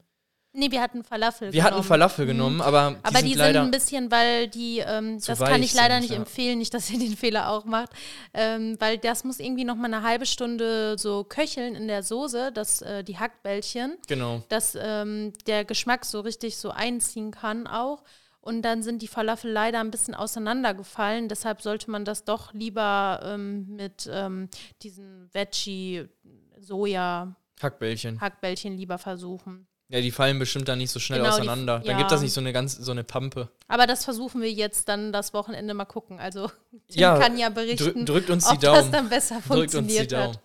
Nee, 0.54 0.70
wir 0.70 0.82
hatten 0.82 1.02
Falafel 1.06 1.54
Wir 1.54 1.64
hatten 1.64 1.76
genommen. 1.76 1.88
Falafel 1.88 2.26
Mhm. 2.26 2.30
genommen, 2.30 2.60
aber 2.62 2.92
die 2.92 2.98
Aber 3.04 3.20
sind 3.20 3.26
die 3.28 3.36
sind 3.36 3.56
ein 3.56 3.72
bisschen, 3.72 4.12
weil 4.12 4.50
die, 4.50 4.80
ähm, 4.80 5.18
das 5.26 5.40
kann 5.40 5.64
ich 5.64 5.74
leider 5.74 5.94
sind, 5.96 6.02
nicht 6.02 6.12
ja. 6.12 6.18
empfehlen, 6.18 6.58
nicht, 6.60 6.74
dass 6.74 6.90
ihr 6.92 7.00
den 7.00 7.16
Fehler 7.16 7.50
auch 7.50 7.64
macht, 7.64 7.92
ähm, 8.34 8.76
weil 8.80 8.98
das 8.98 9.24
muss 9.24 9.40
irgendwie 9.40 9.64
noch 9.64 9.78
mal 9.78 9.86
eine 9.86 10.04
halbe 10.04 10.26
Stunde 10.26 10.98
so 10.98 11.24
köcheln 11.24 11.76
in 11.76 11.88
der 11.88 12.04
Soße, 12.04 12.52
dass 12.52 12.82
äh, 12.82 13.02
die 13.04 13.18
Hackbällchen, 13.18 13.98
genau. 14.08 14.44
dass 14.50 14.78
ähm, 14.78 15.32
der 15.48 15.64
Geschmack 15.64 16.04
so 16.04 16.20
richtig 16.20 16.58
so 16.58 16.72
einziehen 16.72 17.32
kann 17.32 17.66
auch. 17.68 18.04
Und 18.44 18.64
dann 18.64 18.82
sind 18.82 19.04
die 19.04 19.08
Falafel 19.08 19.52
leider 19.52 19.80
ein 19.80 19.92
bisschen 19.92 20.16
auseinandergefallen. 20.16 21.30
Deshalb 21.30 21.62
sollte 21.62 21.92
man 21.92 22.06
das 22.06 22.24
doch 22.26 22.54
lieber 22.54 23.22
ähm, 23.24 23.68
mit 23.76 24.10
ähm, 24.12 24.50
diesen 24.82 25.30
Veggie-Soja-Hackbällchen 25.32 28.20
Hackbällchen. 28.20 28.78
lieber 28.78 28.98
versuchen. 28.98 29.68
Ja, 29.91 29.99
die 29.99 30.12
fallen 30.12 30.39
bestimmt 30.39 30.67
dann 30.69 30.77
nicht 30.77 30.89
so 30.89 30.99
schnell 30.99 31.19
Genau, 31.19 31.32
die- 31.36 31.41
auseinander. 31.41 31.80
Dann 31.80 31.91
ja. 31.91 31.97
gibt 31.97 32.12
das 32.12 32.21
nicht 32.21 32.32
so 32.32 32.39
eine 32.39 32.54
ganz 32.54 32.75
so 32.77 32.91
eine 32.91 33.04
Pampe. 33.04 33.49
Aber 33.67 33.86
das 33.88 34.06
versuchen 34.06 34.41
wir 34.41 34.49
jetzt 34.51 34.88
dann 34.88 35.12
das 35.12 35.34
Wochenende 35.34 35.73
mal 35.73 35.84
gucken. 35.86 36.17
Also 36.19 36.47
Tim 36.88 37.01
Ja, 37.01 37.19
kann 37.19 37.38
ja 37.38 37.49
berichten, 37.49 37.93
Drück, 37.93 38.06
drückt 38.06 38.30
uns 38.30 38.45
die 38.47 38.56
ob 38.56 38.62
das 38.62 38.77
Daumen. 38.80 38.91
dann 38.93 39.10
besser 39.10 39.36
Drückt 39.45 39.49
uns 39.49 39.71
die 39.71 39.77
funktioniert 39.77 40.12
Daumen. 40.13 40.38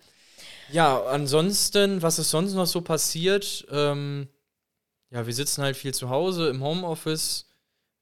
Ja, 0.73 1.01
ansonsten, 1.05 2.01
was 2.01 2.19
ist 2.19 2.29
sonst 2.29 2.53
noch 2.55 2.65
so 2.67 2.81
passiert? 2.81 3.65
Ähm, 3.71 4.27
ja, 5.11 5.25
wir 5.25 5.33
sitzen 5.33 5.63
halt 5.63 5.77
viel 5.77 5.93
zu 5.93 6.09
Hause 6.09 6.49
im 6.49 6.61
Homeoffice. 6.61 7.45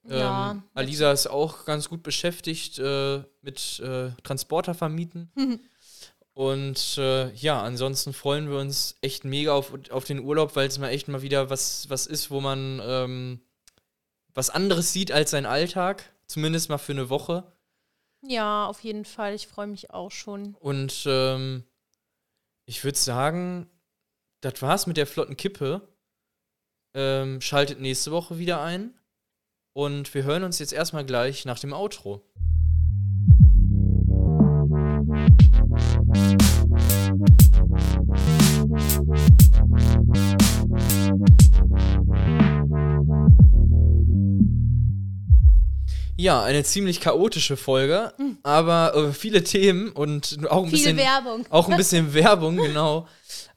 Ja, 0.09 0.51
Ähm, 0.51 0.63
Alisa 0.73 1.11
ist 1.11 1.27
auch 1.27 1.65
ganz 1.65 1.89
gut 1.89 2.01
beschäftigt 2.01 2.79
äh, 2.79 3.21
mit 3.43 3.79
äh, 3.81 4.09
Transporter 4.23 4.73
vermieten. 4.73 5.31
Und 6.35 6.97
äh, 6.97 7.31
ja, 7.33 7.63
ansonsten 7.63 8.11
freuen 8.11 8.49
wir 8.49 8.57
uns 8.57 8.97
echt 8.99 9.23
mega 9.23 9.53
auf, 9.53 9.71
auf 9.89 10.03
den 10.03 10.19
Urlaub, 10.19 10.57
weil 10.57 10.67
es 10.67 10.77
mal 10.77 10.89
echt 10.89 11.07
mal 11.07 11.21
wieder 11.21 11.49
was, 11.49 11.89
was 11.89 12.07
ist, 12.07 12.29
wo 12.29 12.41
man 12.41 12.81
ähm, 12.83 13.39
was 14.33 14.49
anderes 14.49 14.91
sieht 14.91 15.13
als 15.13 15.31
sein 15.31 15.45
Alltag. 15.45 16.11
Zumindest 16.27 16.67
mal 16.67 16.77
für 16.77 16.91
eine 16.91 17.09
Woche. 17.09 17.49
Ja, 18.21 18.67
auf 18.67 18.81
jeden 18.81 19.05
Fall. 19.05 19.33
Ich 19.33 19.47
freue 19.47 19.67
mich 19.67 19.91
auch 19.91 20.11
schon. 20.11 20.55
Und 20.55 21.05
ähm, 21.07 21.63
ich 22.65 22.83
würde 22.83 22.97
sagen, 22.97 23.69
das 24.41 24.61
war's 24.61 24.87
mit 24.87 24.97
der 24.97 25.07
flotten 25.07 25.37
Kippe. 25.37 25.87
Ähm, 26.93 27.39
schaltet 27.39 27.79
nächste 27.79 28.11
Woche 28.11 28.39
wieder 28.39 28.61
ein. 28.61 28.93
Und 29.71 30.13
wir 30.13 30.23
hören 30.23 30.43
uns 30.43 30.59
jetzt 30.59 30.73
erstmal 30.73 31.05
gleich 31.05 31.45
nach 31.45 31.59
dem 31.59 31.71
Outro. 31.71 32.29
Ja, 46.17 46.43
eine 46.43 46.63
ziemlich 46.63 47.01
chaotische 47.01 47.57
Folge, 47.57 48.13
aber 48.41 48.95
äh, 48.95 49.11
viele 49.11 49.43
Themen 49.43 49.89
und 49.91 50.37
auch 50.49 50.63
ein 50.63 50.63
Hm. 50.63 50.69
Viel 50.69 50.77
bisschen 50.79 50.97
Werbung. 50.97 51.45
auch 51.49 51.67
ein 51.67 51.77
bisschen 51.77 52.13
Werbung, 52.13 52.55
genau. 52.55 53.07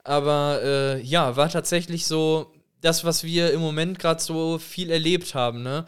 Aber 0.03 0.59
äh, 0.63 1.01
ja, 1.01 1.35
war 1.35 1.49
tatsächlich 1.49 2.05
so 2.05 2.51
das, 2.81 3.05
was 3.05 3.23
wir 3.23 3.53
im 3.53 3.61
Moment 3.61 3.99
gerade 3.99 4.21
so 4.21 4.57
viel 4.57 4.91
erlebt 4.91 5.35
haben. 5.35 5.63
Ne? 5.63 5.85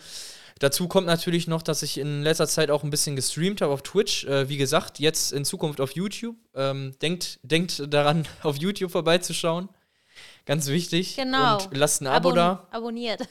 Dazu 0.61 0.87
kommt 0.87 1.07
natürlich 1.07 1.47
noch, 1.47 1.63
dass 1.63 1.81
ich 1.81 1.97
in 1.97 2.21
letzter 2.21 2.47
Zeit 2.47 2.69
auch 2.69 2.83
ein 2.83 2.91
bisschen 2.91 3.15
gestreamt 3.15 3.61
habe 3.61 3.73
auf 3.73 3.81
Twitch. 3.81 4.25
Äh, 4.25 4.47
wie 4.47 4.57
gesagt, 4.57 4.99
jetzt 4.99 5.33
in 5.33 5.43
Zukunft 5.43 5.81
auf 5.81 5.93
YouTube. 5.93 6.35
Ähm, 6.53 6.93
denkt, 7.01 7.39
denkt 7.41 7.81
daran, 7.91 8.27
auf 8.43 8.57
YouTube 8.57 8.91
vorbeizuschauen. 8.91 9.69
Ganz 10.45 10.67
wichtig. 10.67 11.15
Genau. 11.15 11.63
Und 11.63 11.75
lasst 11.75 12.01
ein 12.01 12.07
Abo 12.07 12.29
Abon- 12.29 12.35
da. 12.35 12.67
Abonniert. 12.69 13.27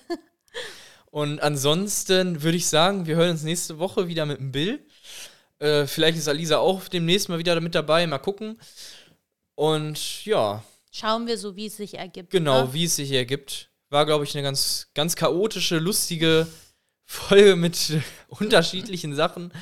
Und 1.12 1.40
ansonsten 1.40 2.43
würde 2.43 2.57
ich 2.57 2.66
sagen, 2.66 3.07
wir 3.07 3.14
hören 3.14 3.31
uns 3.31 3.45
nächste 3.45 3.79
Woche 3.79 4.09
wieder 4.09 4.27
mit 4.27 4.38
dem 4.38 4.51
Bill. 4.51 4.85
Äh, 5.61 5.87
vielleicht 5.87 6.19
ist 6.19 6.27
Alisa 6.27 6.59
auch 6.59 6.88
demnächst 6.88 7.29
mal 7.29 7.38
wieder 7.38 7.61
mit 7.61 7.77
dabei. 7.77 8.07
Mal 8.09 8.19
gucken. 8.19 8.59
Und 9.55 10.25
ja, 10.25 10.64
Schauen 10.90 11.29
wir 11.29 11.38
so, 11.38 11.55
wie 11.55 11.66
es 11.66 11.77
sich 11.77 11.95
ergibt. 11.95 12.31
genau, 12.31 12.64
ne? 12.64 12.73
wie 12.75 12.85
es 12.87 12.97
sich 12.97 13.12
ergibt. 13.12 13.71
War, 13.90 14.05
glaube 14.07 14.25
ich, 14.25 14.35
eine 14.35 14.43
ganz, 14.43 14.88
ganz 14.95 15.14
chaotische, 15.14 15.79
lustige 15.79 16.49
Folge 17.11 17.57
mit 17.57 17.92
unterschiedlichen 18.29 19.14
Sachen, 19.14 19.53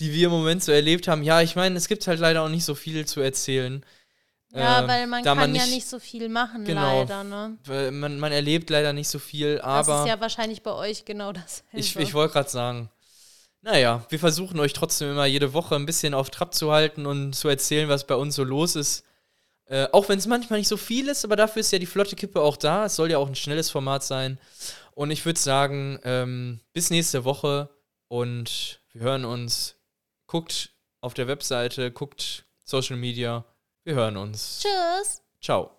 die 0.00 0.12
wir 0.12 0.26
im 0.26 0.32
Moment 0.32 0.62
so 0.64 0.72
erlebt 0.72 1.06
haben. 1.08 1.22
Ja, 1.22 1.42
ich 1.42 1.54
meine, 1.54 1.76
es 1.76 1.86
gibt 1.88 2.06
halt 2.06 2.18
leider 2.20 2.42
auch 2.42 2.48
nicht 2.48 2.64
so 2.64 2.74
viel 2.74 3.04
zu 3.06 3.20
erzählen. 3.20 3.84
Ja, 4.54 4.82
Äh, 4.84 4.88
weil 4.88 5.06
man 5.06 5.22
da 5.22 5.34
kann 5.34 5.54
ja 5.54 5.66
nicht 5.66 5.86
so 5.86 5.98
viel 5.98 6.30
machen, 6.30 6.64
Genau. 6.64 7.00
leider, 7.00 7.22
ne? 7.24 7.58
Man, 7.92 8.18
man 8.18 8.32
erlebt 8.32 8.70
leider 8.70 8.94
nicht 8.94 9.08
so 9.08 9.18
viel, 9.18 9.56
Das 9.56 9.64
aber. 9.64 10.02
ist 10.04 10.08
ja 10.08 10.20
wahrscheinlich 10.20 10.62
bei 10.62 10.72
euch 10.72 11.04
genau 11.04 11.32
das. 11.32 11.64
Ich, 11.72 11.94
ich 11.96 12.14
wollte 12.14 12.32
gerade 12.32 12.48
sagen. 12.48 12.90
Naja, 13.60 14.06
wir 14.08 14.18
versuchen 14.18 14.58
euch 14.60 14.72
trotzdem 14.72 15.10
immer 15.10 15.26
jede 15.26 15.52
Woche 15.52 15.74
ein 15.74 15.84
bisschen 15.84 16.14
auf 16.14 16.30
Trab 16.30 16.54
zu 16.54 16.72
halten 16.72 17.04
und 17.04 17.34
zu 17.34 17.48
erzählen, 17.48 17.88
was 17.90 18.06
bei 18.06 18.14
uns 18.14 18.36
so 18.36 18.44
los 18.44 18.76
ist. 18.76 19.04
Äh, 19.66 19.88
auch 19.92 20.08
wenn 20.08 20.18
es 20.18 20.26
manchmal 20.26 20.60
nicht 20.60 20.68
so 20.68 20.78
viel 20.78 21.08
ist, 21.08 21.24
aber 21.26 21.36
dafür 21.36 21.60
ist 21.60 21.70
ja 21.72 21.78
die 21.78 21.84
flotte 21.84 22.16
Kippe 22.16 22.40
auch 22.40 22.56
da. 22.56 22.86
Es 22.86 22.96
soll 22.96 23.10
ja 23.10 23.18
auch 23.18 23.28
ein 23.28 23.34
schnelles 23.34 23.68
Format 23.68 24.02
sein. 24.04 24.38
Und 24.98 25.12
ich 25.12 25.24
würde 25.24 25.38
sagen, 25.38 26.00
ähm, 26.02 26.58
bis 26.72 26.90
nächste 26.90 27.24
Woche 27.24 27.70
und 28.08 28.82
wir 28.92 29.02
hören 29.02 29.24
uns. 29.24 29.76
Guckt 30.26 30.74
auf 31.00 31.14
der 31.14 31.28
Webseite, 31.28 31.92
guckt 31.92 32.46
Social 32.64 32.96
Media. 32.96 33.44
Wir 33.84 33.94
hören 33.94 34.16
uns. 34.16 34.60
Tschüss. 34.60 35.22
Ciao. 35.40 35.70